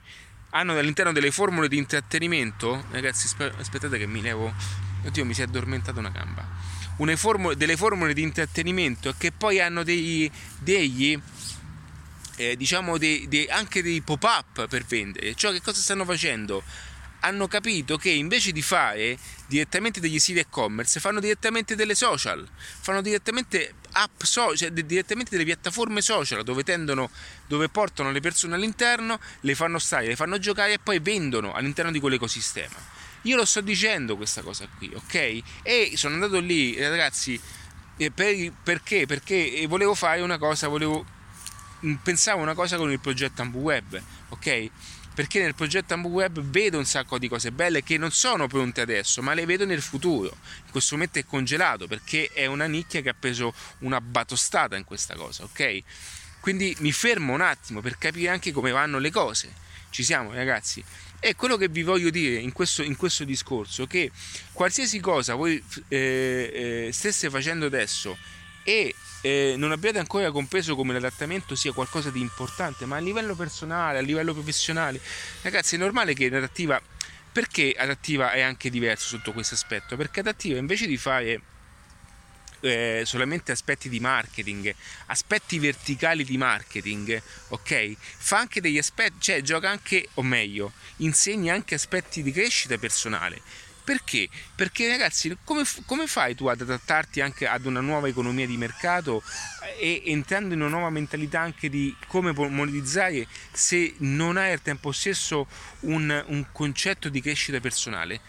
Hanno 0.55 0.77
all'interno 0.77 1.11
delle 1.11 1.31
formule 1.31 1.67
di 1.67 1.77
intrattenimento, 1.77 2.85
ragazzi 2.91 3.27
aspettate 3.57 3.97
che 3.97 4.07
mi 4.07 4.21
levo, 4.21 4.53
oddio 5.03 5.25
mi 5.25 5.33
si 5.33 5.41
è 5.41 5.43
addormentata 5.43 5.99
una 5.99 6.09
gamba, 6.09 6.47
formule, 7.17 7.57
delle 7.57 7.75
formule 7.75 8.13
di 8.13 8.21
intrattenimento 8.21 9.13
che 9.17 9.33
poi 9.33 9.59
hanno 9.59 9.83
dei, 9.83 10.31
degli, 10.59 11.19
eh, 12.37 12.55
diciamo 12.55 12.97
dei, 12.97 13.27
dei, 13.27 13.49
anche 13.49 13.83
dei 13.83 13.99
pop-up 13.99 14.67
per 14.67 14.85
vendere, 14.85 15.35
cioè 15.35 15.51
che 15.51 15.61
cosa 15.61 15.81
stanno 15.81 16.05
facendo? 16.05 16.63
Hanno 17.25 17.47
capito 17.47 17.97
che 17.97 18.11
invece 18.11 18.51
di 18.51 18.61
fare 18.61 19.17
direttamente 19.47 19.99
degli 19.99 20.19
siti 20.19 20.39
e-commerce, 20.39 20.99
fanno 20.99 21.19
direttamente 21.19 21.75
delle 21.75 21.95
social, 21.95 22.47
fanno 22.57 23.01
direttamente 23.01 23.75
app 23.93 24.21
social, 24.21 24.55
cioè 24.55 24.71
direttamente 24.71 25.31
delle 25.31 25.43
piattaforme 25.43 26.01
social 26.01 26.43
dove 26.43 26.63
tendono, 26.63 27.09
dove 27.47 27.67
portano 27.69 28.11
le 28.11 28.19
persone 28.19 28.55
all'interno, 28.55 29.19
le 29.41 29.55
fanno 29.55 29.79
stare, 29.79 30.07
le 30.07 30.15
fanno 30.15 30.37
giocare 30.37 30.73
e 30.73 30.79
poi 30.79 30.99
vendono 30.99 31.53
all'interno 31.53 31.91
di 31.91 31.99
quell'ecosistema. 31.99 32.93
Io 33.23 33.35
lo 33.35 33.45
sto 33.45 33.61
dicendo 33.61 34.15
questa 34.15 34.41
cosa 34.41 34.67
qui, 34.77 34.91
ok? 34.93 35.41
E 35.63 35.93
sono 35.95 36.13
andato 36.13 36.39
lì, 36.39 36.79
ragazzi, 36.79 37.39
per, 38.13 38.53
perché? 38.61 39.07
Perché 39.07 39.65
volevo 39.67 39.95
fare 39.95 40.21
una 40.21 40.37
cosa, 40.37 40.67
volevo 40.67 41.03
mm, 41.83 41.95
pensavo 42.03 42.41
una 42.41 42.53
cosa 42.53 42.77
con 42.77 42.91
il 42.91 42.99
progetto 42.99 43.41
Ambu 43.41 43.59
Web, 43.61 43.99
ok? 44.29 44.69
Perché 45.15 45.41
nel 45.41 45.55
progetto 45.55 45.93
Ambu 45.93 46.09
Web 46.09 46.41
vedo 46.41 46.77
un 46.77 46.85
sacco 46.85 47.17
di 47.17 47.29
cose 47.29 47.53
belle 47.53 47.83
che 47.83 47.97
non 47.97 48.11
sono 48.11 48.47
pronte 48.47 48.81
adesso, 48.81 49.21
ma 49.21 49.33
le 49.33 49.45
vedo 49.45 49.65
nel 49.65 49.81
futuro. 49.81 50.35
In 50.65 50.71
questo 50.71 50.95
momento 50.95 51.19
è 51.19 51.25
congelato 51.25 51.87
perché 51.87 52.29
è 52.33 52.45
una 52.47 52.65
nicchia 52.65 53.01
che 53.01 53.09
ha 53.09 53.15
preso 53.17 53.53
una 53.79 54.01
batostata 54.01 54.75
in 54.75 54.83
questa 54.83 55.15
cosa, 55.15 55.43
ok? 55.45 55.83
Quindi 56.41 56.75
mi 56.79 56.91
fermo 56.91 57.33
un 57.33 57.41
attimo 57.41 57.79
per 57.79 57.97
capire 57.97 58.27
anche 58.29 58.51
come 58.51 58.71
vanno 58.71 58.99
le 58.99 59.09
cose. 59.09 59.51
Ci 59.89 60.03
siamo, 60.03 60.33
ragazzi? 60.33 60.83
E 61.21 61.33
quello 61.33 61.55
che 61.55 61.69
vi 61.69 61.81
voglio 61.81 62.09
dire 62.09 62.35
in 62.35 62.51
questo, 62.51 62.83
in 62.83 62.97
questo 62.97 63.23
discorso, 63.23 63.87
che 63.87 64.11
qualsiasi 64.51 64.99
cosa 64.99 65.33
voi 65.33 65.63
eh, 65.87 66.87
eh, 66.87 66.89
stesse 66.91 67.29
facendo 67.29 67.65
adesso 67.65 68.17
e 68.63 68.93
eh, 69.25 69.55
non 69.57 69.71
abbiate 69.71 69.97
ancora 69.97 70.29
compreso 70.29 70.75
come 70.75 70.93
l'adattamento 70.93 71.55
sia 71.55 71.71
qualcosa 71.71 72.11
di 72.11 72.21
importante, 72.21 72.85
ma 72.85 72.97
a 72.97 72.99
livello 72.99 73.33
personale, 73.33 73.97
a 73.97 74.01
livello 74.01 74.33
professionale, 74.33 75.01
ragazzi 75.41 75.73
è 75.73 75.77
normale 75.79 76.13
che 76.13 76.29
l'adattiva, 76.29 76.79
perché 77.31 77.73
adattiva 77.75 78.33
è 78.33 78.41
anche 78.41 78.69
diverso 78.69 79.17
sotto 79.17 79.33
questo 79.33 79.55
aspetto? 79.55 79.95
Perché 79.95 80.19
adattiva 80.19 80.59
invece 80.59 80.85
di 80.85 80.97
fare 80.97 81.41
eh, 82.59 83.01
solamente 83.03 83.51
aspetti 83.51 83.89
di 83.89 83.99
marketing, 83.99 84.73
aspetti 85.07 85.57
verticali 85.57 86.23
di 86.23 86.37
marketing, 86.37 87.19
ok? 87.47 87.95
Fa 87.97 88.37
anche 88.37 88.61
degli 88.61 88.77
aspetti, 88.77 89.15
cioè 89.21 89.41
gioca 89.41 89.71
anche, 89.71 90.07
o 90.13 90.21
meglio, 90.21 90.73
insegna 90.97 91.55
anche 91.55 91.73
aspetti 91.73 92.21
di 92.21 92.31
crescita 92.31 92.77
personale. 92.77 93.41
Perché? 93.85 94.27
Perché 94.55 94.87
ragazzi, 94.87 95.37
come, 95.43 95.63
come, 95.85 96.07
fai 96.07 96.33
tu 96.33 96.47
ad 96.47 96.59
adattarti 96.59 97.21
anche 97.21 97.45
ad 97.45 97.65
una 97.65 97.81
nuova 97.81 98.07
economia 98.07 98.47
di 98.47 98.57
mercato 98.57 99.21
e 99.79 100.01
entrando 100.05 100.55
in 100.55 100.61
una 100.61 100.71
nuova 100.71 100.89
mentalità 100.89 101.41
anche 101.41 101.69
di 101.69 101.95
come 102.07 102.33
monetizzare 102.33 103.27
se 103.51 103.93
non 103.99 104.37
hai 104.37 104.53
al 104.53 104.63
tempo 104.63 104.91
stesso 104.91 105.45
un, 105.81 106.23
un 106.27 106.45
concetto 106.51 107.09
di 107.09 107.21
crescita 107.21 107.59
personale? 107.59 108.19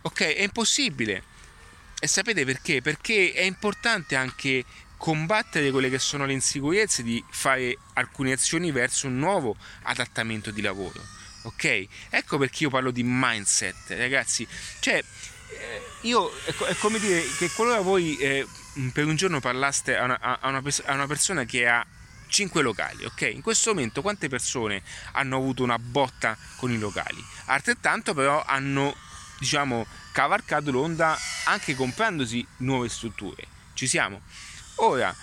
Ok, 0.00 0.22
è 0.22 0.42
impossibile. 0.42 1.24
E 2.00 2.06
sapete 2.06 2.46
perché? 2.46 2.80
Perché 2.80 3.32
è 3.34 3.42
importante 3.42 4.16
anche 4.16 4.64
combattere 4.96 5.70
quelle 5.70 5.90
che 5.90 5.98
sono 5.98 6.24
le 6.24 6.32
insicurezze 6.32 7.02
di 7.02 7.22
fare 7.28 7.76
alcune 7.92 8.32
azioni 8.32 8.70
verso 8.70 9.08
un 9.08 9.18
nuovo 9.18 9.56
adattamento 9.82 10.50
di 10.50 10.62
lavoro. 10.62 11.19
Ok? 11.42 11.86
Ecco 12.10 12.38
perché 12.38 12.64
io 12.64 12.70
parlo 12.70 12.90
di 12.90 13.02
mindset, 13.04 13.90
ragazzi. 13.90 14.46
Cioè, 14.78 14.94
eh, 14.96 15.82
io 16.02 16.30
è 16.44 16.74
come 16.78 16.98
dire 16.98 17.22
che 17.38 17.50
qualora 17.50 17.80
voi 17.80 18.16
eh, 18.18 18.46
per 18.92 19.06
un 19.06 19.16
giorno 19.16 19.40
parlaste 19.40 19.96
a 19.96 20.04
una, 20.04 20.18
a, 20.20 20.48
una, 20.48 20.62
a 20.84 20.94
una 20.94 21.06
persona 21.06 21.44
che 21.44 21.66
ha 21.66 21.84
5 22.30 22.62
locali, 22.62 23.04
ok? 23.04 23.22
In 23.22 23.42
questo 23.42 23.74
momento 23.74 24.02
quante 24.02 24.28
persone 24.28 24.82
hanno 25.12 25.36
avuto 25.36 25.62
una 25.62 25.78
botta 25.78 26.36
con 26.56 26.70
i 26.70 26.78
locali? 26.78 27.22
Altrettanto 27.46 28.14
però 28.14 28.42
hanno, 28.44 28.94
diciamo, 29.38 29.86
cavalcato 30.12 30.70
l'onda 30.70 31.18
anche 31.44 31.74
comprandosi 31.74 32.46
nuove 32.58 32.88
strutture. 32.88 33.46
Ci 33.74 33.86
siamo? 33.86 34.22
Ora, 34.76 35.14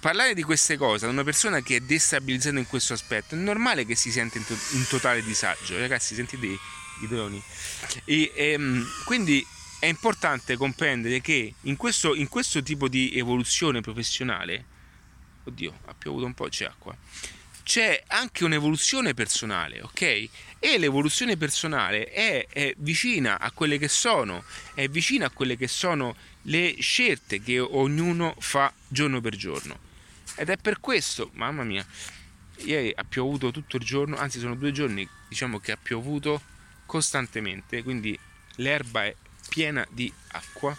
parlare 0.00 0.34
di 0.34 0.42
queste 0.42 0.76
cose 0.76 1.06
ad 1.06 1.12
una 1.12 1.24
persona 1.24 1.60
che 1.60 1.76
è 1.76 1.80
destabilizzata 1.80 2.58
in 2.58 2.66
questo 2.66 2.92
aspetto 2.92 3.34
è 3.34 3.38
normale 3.38 3.84
che 3.84 3.94
si 3.94 4.10
sente 4.10 4.38
in, 4.38 4.46
to- 4.46 4.58
in 4.72 4.86
totale 4.88 5.22
disagio. 5.22 5.78
Ragazzi, 5.78 6.14
sentite 6.14 6.46
i, 6.46 6.58
i 7.02 7.08
droni. 7.08 7.42
E, 8.04 8.32
ehm, 8.34 8.86
quindi 9.04 9.44
è 9.80 9.86
importante 9.86 10.56
comprendere 10.56 11.20
che 11.20 11.54
in 11.62 11.76
questo, 11.76 12.14
in 12.14 12.28
questo 12.28 12.62
tipo 12.62 12.88
di 12.88 13.12
evoluzione 13.14 13.80
professionale, 13.80 14.64
oddio, 15.44 15.78
ha 15.86 15.94
piovuto 15.94 16.26
un 16.26 16.34
po', 16.34 16.48
c'è 16.48 16.64
acqua 16.64 16.96
c'è 17.68 18.02
anche 18.06 18.44
un'evoluzione 18.44 19.12
personale, 19.12 19.82
ok? 19.82 20.00
E 20.58 20.78
l'evoluzione 20.78 21.36
personale 21.36 22.06
è, 22.10 22.46
è, 22.48 22.72
vicina 22.78 23.38
a 23.38 23.50
quelle 23.52 23.76
che 23.76 23.88
sono, 23.88 24.42
è 24.72 24.88
vicina 24.88 25.26
a 25.26 25.30
quelle 25.30 25.54
che 25.54 25.68
sono 25.68 26.16
le 26.44 26.76
scelte 26.80 27.42
che 27.42 27.58
ognuno 27.58 28.34
fa 28.38 28.72
giorno 28.88 29.20
per 29.20 29.36
giorno. 29.36 29.87
Ed 30.38 30.50
è 30.50 30.56
per 30.56 30.78
questo, 30.78 31.30
mamma 31.34 31.64
mia, 31.64 31.84
ieri 32.58 32.92
ha 32.94 33.02
piovuto 33.02 33.50
tutto 33.50 33.76
il 33.76 33.82
giorno, 33.82 34.16
anzi 34.16 34.38
sono 34.38 34.54
due 34.54 34.70
giorni, 34.70 35.06
diciamo 35.28 35.58
che 35.58 35.72
ha 35.72 35.76
piovuto 35.76 36.40
costantemente, 36.86 37.82
quindi 37.82 38.16
l'erba 38.56 39.04
è 39.04 39.14
piena 39.48 39.84
di 39.90 40.12
acqua. 40.28 40.76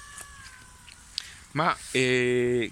Ma 1.52 1.76
eh, 1.92 2.72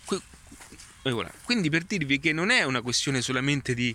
quindi 1.44 1.70
per 1.70 1.84
dirvi 1.84 2.20
che 2.20 2.32
non 2.32 2.52
è 2.52 2.64
una 2.64 2.82
questione 2.82 3.22
solamente 3.22 3.74
di 3.74 3.94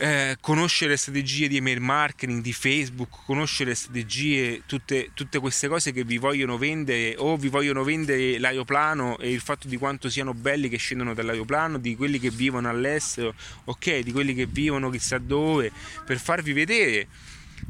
eh, 0.00 0.36
conoscere 0.40 0.96
strategie 0.96 1.48
di 1.48 1.56
email 1.56 1.80
marketing, 1.80 2.40
di 2.40 2.52
Facebook, 2.52 3.24
conoscere 3.26 3.74
strategie, 3.74 4.62
tutte, 4.64 5.10
tutte, 5.12 5.40
queste 5.40 5.66
cose 5.66 5.92
che 5.92 6.04
vi 6.04 6.18
vogliono 6.18 6.56
vendere 6.56 7.16
o 7.18 7.36
vi 7.36 7.48
vogliono 7.48 7.82
vendere 7.82 8.38
l'aeroplano 8.38 9.18
e 9.18 9.32
il 9.32 9.40
fatto 9.40 9.66
di 9.66 9.76
quanto 9.76 10.08
siano 10.08 10.34
belli 10.34 10.68
che 10.68 10.76
scendono 10.76 11.14
dall'aeroplano, 11.14 11.78
di 11.78 11.96
quelli 11.96 12.20
che 12.20 12.30
vivono 12.30 12.68
all'estero, 12.68 13.34
ok, 13.64 13.98
di 13.98 14.12
quelli 14.12 14.34
che 14.34 14.46
vivono 14.46 14.88
chissà 14.88 15.18
dove, 15.18 15.72
per 16.04 16.18
farvi 16.18 16.52
vedere, 16.52 17.08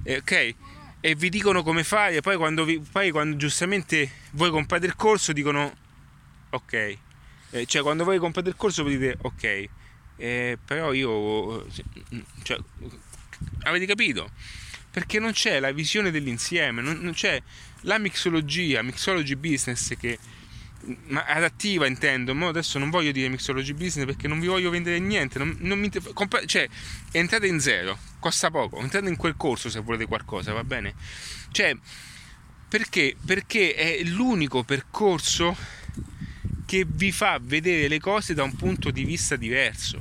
eh, 0.02 0.18
ok? 0.18 0.54
E 1.00 1.14
vi 1.14 1.30
dicono 1.30 1.62
come 1.62 1.82
fare, 1.82 2.16
e 2.16 2.20
poi 2.20 2.36
quando, 2.36 2.64
vi, 2.64 2.78
poi 2.78 3.10
quando 3.10 3.36
giustamente 3.36 4.10
voi 4.32 4.50
comprate 4.50 4.84
il 4.84 4.96
corso 4.96 5.32
dicono 5.32 5.72
ok? 6.50 6.96
Eh, 7.50 7.66
cioè, 7.66 7.80
quando 7.80 8.04
voi 8.04 8.18
comprate 8.18 8.50
il 8.50 8.56
corso 8.56 8.84
vi 8.84 8.98
dite 8.98 9.16
ok, 9.22 9.68
eh, 10.18 10.59
però 10.62 10.92
io... 10.92 11.66
Cioè, 12.42 12.59
avete 13.62 13.87
capito? 13.87 14.31
Perché 14.90 15.18
non 15.18 15.33
c'è 15.33 15.61
la 15.61 15.72
visione 15.72 16.11
dell'insieme, 16.11 16.83
non, 16.83 16.98
non 17.00 17.12
c'è 17.12 17.40
la 17.83 17.98
mixologia, 17.98 18.83
mixology 18.83 19.37
business 19.37 19.96
che 19.96 20.18
ma 21.07 21.24
adattiva 21.24 21.87
intendo, 21.87 22.35
ma 22.35 22.48
adesso 22.48 22.78
non 22.78 22.90
voglio 22.90 23.11
dire 23.11 23.28
mixology 23.28 23.72
business 23.72 24.07
perché 24.07 24.28
non 24.28 24.40
vi 24.40 24.46
voglio 24.46 24.70
vendere 24.70 24.98
niente, 24.98 25.38
non, 25.38 25.57
non 25.61 25.78
mi, 25.78 25.90
compa- 26.12 26.44
cioè 26.46 26.68
entrate 27.12 27.46
in 27.46 27.61
zero, 27.61 27.98
costa 28.18 28.50
poco, 28.50 28.78
entrate 28.78 29.09
in 29.09 29.16
quel 29.16 29.37
corso 29.37 29.68
se 29.68 29.81
volete 29.81 30.07
qualcosa, 30.07 30.52
va 30.52 30.64
bene? 30.64 30.94
Cioè, 31.50 31.76
perché? 32.68 33.16
Perché 33.24 33.74
è 33.74 34.02
l'unico 34.04 34.62
percorso 34.62 35.57
che 36.68 36.85
vi 36.87 37.12
fa 37.12 37.40
vedere 37.40 37.88
le 37.88 37.98
cose 37.98 38.35
da 38.35 38.42
un 38.42 38.54
punto 38.54 38.90
di 38.90 39.04
vista 39.04 39.37
diverso. 39.37 39.98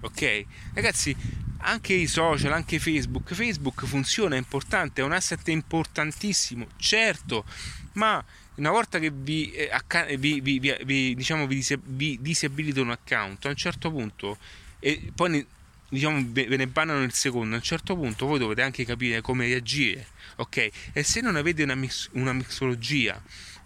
Ok? 0.00 0.44
Ragazzi, 0.74 1.14
anche 1.58 1.92
i 1.92 2.08
social, 2.08 2.50
anche 2.50 2.80
Facebook, 2.80 3.32
Facebook 3.32 3.84
funziona, 3.84 4.34
è 4.34 4.38
importante, 4.38 5.00
è 5.00 5.04
un 5.04 5.12
asset 5.12 5.46
importantissimo, 5.46 6.66
certo, 6.76 7.44
ma 7.92 8.22
una 8.56 8.70
volta 8.70 8.98
che 8.98 9.12
vi, 9.12 9.52
eh, 9.52 9.70
vi, 10.18 10.40
vi, 10.40 10.58
vi 10.58 11.14
diciamo, 11.14 11.46
disabilita 11.46 12.80
un 12.80 12.90
account, 12.90 13.46
a 13.46 13.50
un 13.50 13.56
certo 13.56 13.92
punto, 13.92 14.38
e 14.80 15.12
poi 15.14 15.30
ne, 15.30 15.46
diciamo, 15.88 16.20
ve 16.32 16.48
ne 16.48 16.66
bannano 16.66 17.04
il 17.04 17.12
secondo, 17.12 17.54
a 17.54 17.58
un 17.58 17.62
certo 17.62 17.94
punto 17.94 18.26
voi 18.26 18.40
dovete 18.40 18.62
anche 18.62 18.84
capire 18.84 19.20
come 19.20 19.46
reagire, 19.46 20.08
ok? 20.36 20.70
E 20.92 21.04
se 21.04 21.20
non 21.20 21.36
avete 21.36 21.62
una, 21.62 21.76
mix, 21.76 22.08
una 22.14 22.32
mixologia, 22.32 23.22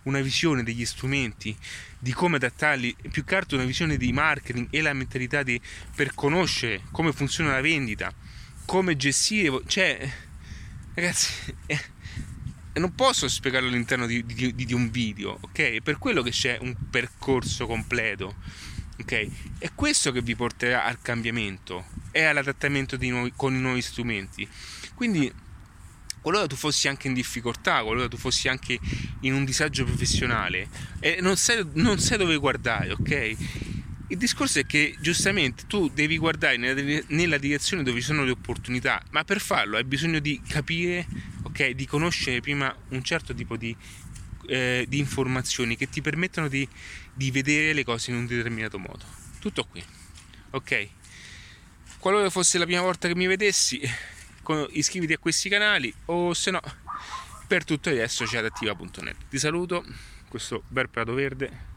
una 0.06 0.20
visione 0.20 0.62
degli 0.62 0.84
strumenti, 0.84 1.56
di 1.98 2.12
come 2.12 2.36
adattarli, 2.36 2.96
più 3.10 3.24
che 3.24 3.36
altro 3.36 3.56
una 3.56 3.66
visione 3.66 3.96
di 3.96 4.12
marketing 4.12 4.68
e 4.70 4.80
la 4.80 4.92
mentalità 4.92 5.42
di, 5.42 5.60
per 5.94 6.14
conoscere 6.14 6.82
come 6.90 7.12
funziona 7.12 7.52
la 7.52 7.60
vendita, 7.60 8.12
come 8.64 8.96
gestire, 8.96 9.60
cioè 9.66 10.10
ragazzi, 10.94 11.32
eh, 11.66 11.80
non 12.74 12.94
posso 12.94 13.28
spiegarlo 13.28 13.68
all'interno 13.68 14.06
di, 14.06 14.24
di, 14.24 14.54
di, 14.54 14.74
un 14.74 14.90
video, 14.90 15.38
ok? 15.40 15.80
Per 15.82 15.98
quello 15.98 16.22
che 16.22 16.30
c'è 16.30 16.58
un 16.60 16.74
percorso 16.90 17.66
completo, 17.66 18.36
ok? 19.00 19.28
È 19.58 19.70
questo 19.74 20.12
che 20.12 20.22
vi 20.22 20.34
porterà 20.34 20.84
al 20.84 21.00
cambiamento 21.00 21.86
e 22.10 22.24
all'adattamento 22.24 22.96
nuovi, 23.00 23.32
con 23.34 23.54
i 23.54 23.60
nuovi 23.60 23.82
strumenti. 23.82 24.48
Quindi 24.94 25.32
qualora 26.26 26.48
tu 26.48 26.56
fossi 26.56 26.88
anche 26.88 27.06
in 27.06 27.14
difficoltà, 27.14 27.84
qualora 27.84 28.08
tu 28.08 28.16
fossi 28.16 28.48
anche 28.48 28.80
in 29.20 29.32
un 29.32 29.44
disagio 29.44 29.84
professionale 29.84 30.68
e 30.98 31.20
non 31.20 31.36
sai, 31.36 31.64
non 31.74 32.00
sai 32.00 32.18
dove 32.18 32.36
guardare, 32.36 32.90
ok? 32.90 33.36
Il 34.08 34.18
discorso 34.18 34.58
è 34.58 34.66
che 34.66 34.96
giustamente 34.98 35.68
tu 35.68 35.88
devi 35.88 36.18
guardare 36.18 36.56
nella, 36.56 37.00
nella 37.10 37.38
direzione 37.38 37.84
dove 37.84 38.00
ci 38.00 38.06
sono 38.06 38.24
le 38.24 38.32
opportunità, 38.32 39.00
ma 39.10 39.22
per 39.22 39.40
farlo 39.40 39.76
hai 39.76 39.84
bisogno 39.84 40.18
di 40.18 40.42
capire, 40.48 41.06
ok, 41.44 41.70
di 41.70 41.86
conoscere 41.86 42.40
prima 42.40 42.74
un 42.88 43.04
certo 43.04 43.32
tipo 43.32 43.56
di, 43.56 43.76
eh, 44.48 44.84
di 44.88 44.98
informazioni 44.98 45.76
che 45.76 45.88
ti 45.88 46.02
permettono 46.02 46.48
di, 46.48 46.68
di 47.14 47.30
vedere 47.30 47.72
le 47.72 47.84
cose 47.84 48.10
in 48.10 48.16
un 48.16 48.26
determinato 48.26 48.80
modo. 48.80 49.04
Tutto 49.38 49.62
qui, 49.62 49.80
ok? 50.50 50.88
Qualora 52.00 52.28
fosse 52.30 52.58
la 52.58 52.64
prima 52.64 52.80
volta 52.80 53.06
che 53.06 53.14
mi 53.14 53.28
vedessi, 53.28 53.80
iscriviti 54.70 55.12
a 55.12 55.18
questi 55.18 55.48
canali 55.48 55.92
o 56.06 56.34
se 56.34 56.50
no 56.50 56.60
per 57.46 57.64
tutto 57.64 57.88
adesso 57.90 58.24
c'è 58.24 58.38
adattiva.net. 58.38 59.16
Ti 59.28 59.38
saluto, 59.38 59.84
questo 60.28 60.62
bel 60.68 60.88
prato 60.88 61.14
verde 61.14 61.74